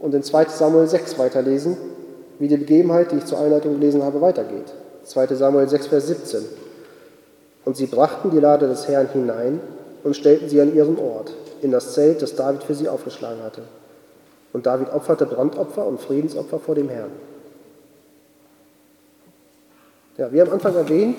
und 0.00 0.14
in 0.14 0.22
2 0.22 0.46
Samuel 0.46 0.86
6 0.86 1.18
weiterlesen, 1.18 1.76
wie 2.38 2.48
die 2.48 2.56
Begebenheit, 2.56 3.12
die 3.12 3.16
ich 3.16 3.26
zur 3.26 3.40
Einleitung 3.40 3.78
gelesen 3.78 4.02
habe, 4.02 4.22
weitergeht. 4.22 4.72
2 5.06 5.26
Samuel 5.36 5.68
6, 5.68 5.86
Vers 5.86 6.08
17. 6.08 6.44
Und 7.64 7.76
sie 7.76 7.86
brachten 7.86 8.30
die 8.30 8.40
Lade 8.40 8.66
des 8.66 8.88
Herrn 8.88 9.08
hinein 9.12 9.60
und 10.02 10.16
stellten 10.16 10.48
sie 10.48 10.60
an 10.60 10.74
ihren 10.74 10.98
Ort, 10.98 11.32
in 11.62 11.70
das 11.70 11.94
Zelt, 11.94 12.22
das 12.22 12.34
David 12.34 12.64
für 12.64 12.74
sie 12.74 12.88
aufgeschlagen 12.88 13.42
hatte. 13.42 13.62
Und 14.52 14.66
David 14.66 14.92
opferte 14.92 15.26
Brandopfer 15.26 15.86
und 15.86 16.00
Friedensopfer 16.00 16.58
vor 16.58 16.74
dem 16.74 16.88
Herrn. 16.88 17.10
Ja, 20.16 20.32
wie 20.32 20.40
am 20.40 20.50
Anfang 20.50 20.74
erwähnt, 20.74 21.18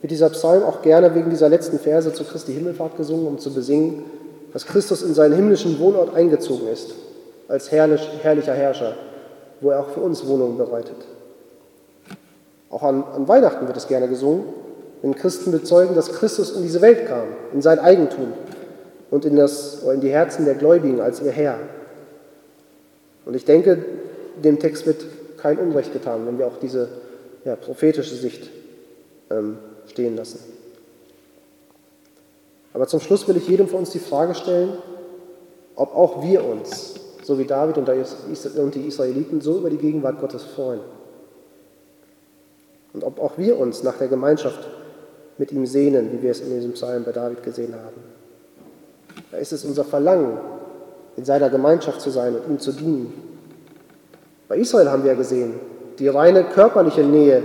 wird 0.00 0.10
dieser 0.10 0.30
Psalm 0.30 0.62
auch 0.62 0.82
gerne 0.82 1.14
wegen 1.14 1.30
dieser 1.30 1.48
letzten 1.48 1.78
Verse 1.78 2.12
zu 2.12 2.24
Christi 2.24 2.52
Himmelfahrt 2.52 2.96
gesungen, 2.96 3.26
um 3.26 3.38
zu 3.38 3.52
besingen, 3.52 4.04
dass 4.52 4.66
Christus 4.66 5.02
in 5.02 5.14
seinen 5.14 5.34
himmlischen 5.34 5.78
Wohnort 5.78 6.14
eingezogen 6.14 6.68
ist, 6.68 6.94
als 7.48 7.70
herrlich, 7.70 8.08
herrlicher 8.22 8.54
Herrscher, 8.54 8.94
wo 9.60 9.70
er 9.70 9.80
auch 9.80 9.90
für 9.90 10.00
uns 10.00 10.26
Wohnungen 10.26 10.56
bereitet. 10.56 10.96
Auch 12.74 12.82
an, 12.82 13.04
an 13.04 13.28
Weihnachten 13.28 13.68
wird 13.68 13.76
es 13.76 13.86
gerne 13.86 14.08
gesungen, 14.08 14.46
wenn 15.00 15.14
Christen 15.14 15.52
bezeugen, 15.52 15.94
dass 15.94 16.10
Christus 16.12 16.56
in 16.56 16.62
diese 16.64 16.80
Welt 16.80 17.06
kam, 17.06 17.28
in 17.52 17.62
sein 17.62 17.78
Eigentum 17.78 18.32
und 19.12 19.24
in, 19.24 19.36
das, 19.36 19.84
in 19.84 20.00
die 20.00 20.10
Herzen 20.10 20.44
der 20.44 20.56
Gläubigen 20.56 21.00
als 21.00 21.22
ihr 21.22 21.30
Herr. 21.30 21.56
Und 23.26 23.36
ich 23.36 23.44
denke, 23.44 23.84
dem 24.42 24.58
Text 24.58 24.86
wird 24.86 25.04
kein 25.36 25.58
Unrecht 25.58 25.92
getan, 25.92 26.26
wenn 26.26 26.36
wir 26.36 26.48
auch 26.48 26.58
diese 26.60 26.88
ja, 27.44 27.54
prophetische 27.54 28.16
Sicht 28.16 28.50
ähm, 29.30 29.58
stehen 29.86 30.16
lassen. 30.16 30.40
Aber 32.72 32.88
zum 32.88 32.98
Schluss 32.98 33.28
will 33.28 33.36
ich 33.36 33.46
jedem 33.46 33.68
von 33.68 33.80
uns 33.80 33.90
die 33.90 34.00
Frage 34.00 34.34
stellen, 34.34 34.72
ob 35.76 35.94
auch 35.94 36.24
wir 36.24 36.44
uns, 36.44 36.94
so 37.22 37.38
wie 37.38 37.44
David 37.44 37.78
und 37.78 38.74
die 38.74 38.88
Israeliten, 38.88 39.40
so 39.40 39.58
über 39.58 39.70
die 39.70 39.78
Gegenwart 39.78 40.18
Gottes 40.18 40.42
freuen 40.42 40.80
und 42.94 43.04
ob 43.04 43.20
auch 43.20 43.36
wir 43.36 43.58
uns 43.58 43.82
nach 43.82 43.98
der 43.98 44.08
Gemeinschaft 44.08 44.68
mit 45.36 45.52
ihm 45.52 45.66
sehnen, 45.66 46.12
wie 46.12 46.22
wir 46.22 46.30
es 46.30 46.40
in 46.40 46.54
diesem 46.54 46.72
Psalm 46.72 47.04
bei 47.04 47.12
David 47.12 47.42
gesehen 47.42 47.74
haben. 47.74 48.00
Da 49.30 49.38
ist 49.38 49.52
es 49.52 49.64
unser 49.64 49.84
Verlangen, 49.84 50.38
in 51.16 51.24
seiner 51.24 51.50
Gemeinschaft 51.50 52.00
zu 52.00 52.10
sein 52.10 52.34
und 52.34 52.48
ihm 52.48 52.58
zu 52.58 52.72
dienen. 52.72 53.12
Bei 54.48 54.56
Israel 54.56 54.90
haben 54.90 55.02
wir 55.02 55.12
ja 55.12 55.18
gesehen, 55.18 55.54
die 55.98 56.08
reine 56.08 56.44
körperliche 56.44 57.02
Nähe 57.02 57.42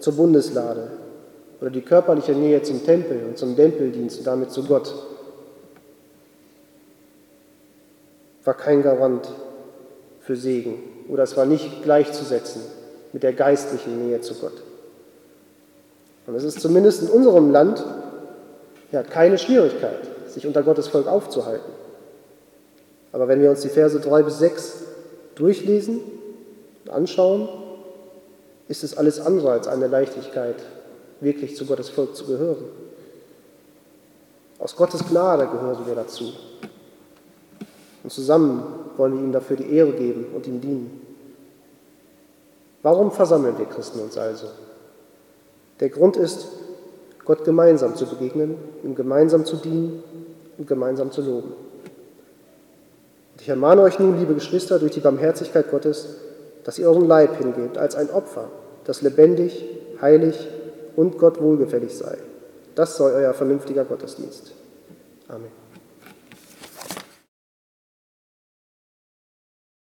zur 0.00 0.14
Bundeslade 0.14 0.90
oder 1.60 1.70
die 1.70 1.82
körperliche 1.82 2.32
Nähe 2.32 2.62
zum 2.62 2.84
Tempel 2.84 3.22
und 3.28 3.38
zum 3.38 3.54
Tempeldienst 3.54 4.18
und 4.18 4.26
damit 4.26 4.50
zu 4.50 4.64
Gott 4.64 4.92
war 8.44 8.54
kein 8.54 8.82
Garant 8.82 9.28
für 10.20 10.34
Segen 10.34 10.78
oder 11.08 11.24
es 11.24 11.36
war 11.36 11.44
nicht 11.44 11.82
gleichzusetzen 11.82 12.62
mit 13.12 13.22
der 13.22 13.34
geistlichen 13.34 14.06
Nähe 14.06 14.20
zu 14.20 14.34
Gott. 14.34 14.62
Und 16.26 16.34
es 16.34 16.44
ist 16.44 16.60
zumindest 16.60 17.02
in 17.02 17.08
unserem 17.08 17.50
Land 17.50 17.84
ja, 18.92 19.02
keine 19.02 19.38
Schwierigkeit, 19.38 19.98
sich 20.28 20.46
unter 20.46 20.62
Gottes 20.62 20.88
Volk 20.88 21.06
aufzuhalten. 21.06 21.72
Aber 23.12 23.28
wenn 23.28 23.40
wir 23.40 23.50
uns 23.50 23.60
die 23.60 23.68
Verse 23.68 23.98
3 23.98 24.22
bis 24.22 24.38
6 24.38 24.74
durchlesen 25.34 26.00
und 26.84 26.90
anschauen, 26.90 27.48
ist 28.68 28.84
es 28.84 28.96
alles 28.96 29.20
andere 29.20 29.50
als 29.50 29.66
eine 29.66 29.88
Leichtigkeit, 29.88 30.56
wirklich 31.20 31.56
zu 31.56 31.66
Gottes 31.66 31.88
Volk 31.88 32.14
zu 32.14 32.24
gehören. 32.24 32.64
Aus 34.58 34.76
Gottes 34.76 35.04
Gnade 35.08 35.46
gehören 35.46 35.86
wir 35.86 35.94
dazu. 35.94 36.32
Und 38.02 38.12
zusammen 38.12 38.62
wollen 38.96 39.14
wir 39.14 39.24
ihm 39.24 39.32
dafür 39.32 39.56
die 39.56 39.74
Ehre 39.74 39.92
geben 39.92 40.26
und 40.34 40.46
ihm 40.46 40.60
dienen. 40.60 41.00
Warum 42.82 43.10
versammeln 43.10 43.58
wir 43.58 43.66
Christen 43.66 44.00
uns 44.00 44.16
also? 44.16 44.46
Der 45.80 45.88
Grund 45.88 46.16
ist, 46.16 46.46
Gott 47.24 47.44
gemeinsam 47.44 47.96
zu 47.96 48.06
begegnen, 48.06 48.56
ihm 48.82 48.94
gemeinsam 48.94 49.44
zu 49.44 49.56
dienen 49.56 50.02
und 50.58 50.66
gemeinsam 50.66 51.10
zu 51.10 51.22
loben. 51.22 51.52
Und 53.32 53.40
ich 53.40 53.48
ermahne 53.48 53.82
euch 53.82 53.98
nun, 53.98 54.18
liebe 54.18 54.34
Geschwister, 54.34 54.78
durch 54.78 54.92
die 54.92 55.00
Barmherzigkeit 55.00 55.70
Gottes, 55.70 56.16
dass 56.64 56.78
ihr 56.78 56.86
euren 56.86 57.06
Leib 57.06 57.36
hingebt 57.38 57.78
als 57.78 57.94
ein 57.94 58.10
Opfer, 58.10 58.48
das 58.84 59.02
lebendig, 59.02 59.64
heilig 60.00 60.48
und 60.96 61.18
Gott 61.18 61.40
wohlgefällig 61.40 61.96
sei. 61.96 62.18
Das 62.74 62.96
soll 62.96 63.12
euer 63.12 63.32
vernünftiger 63.32 63.84
Gottesdienst. 63.84 64.52
Amen. 65.28 65.59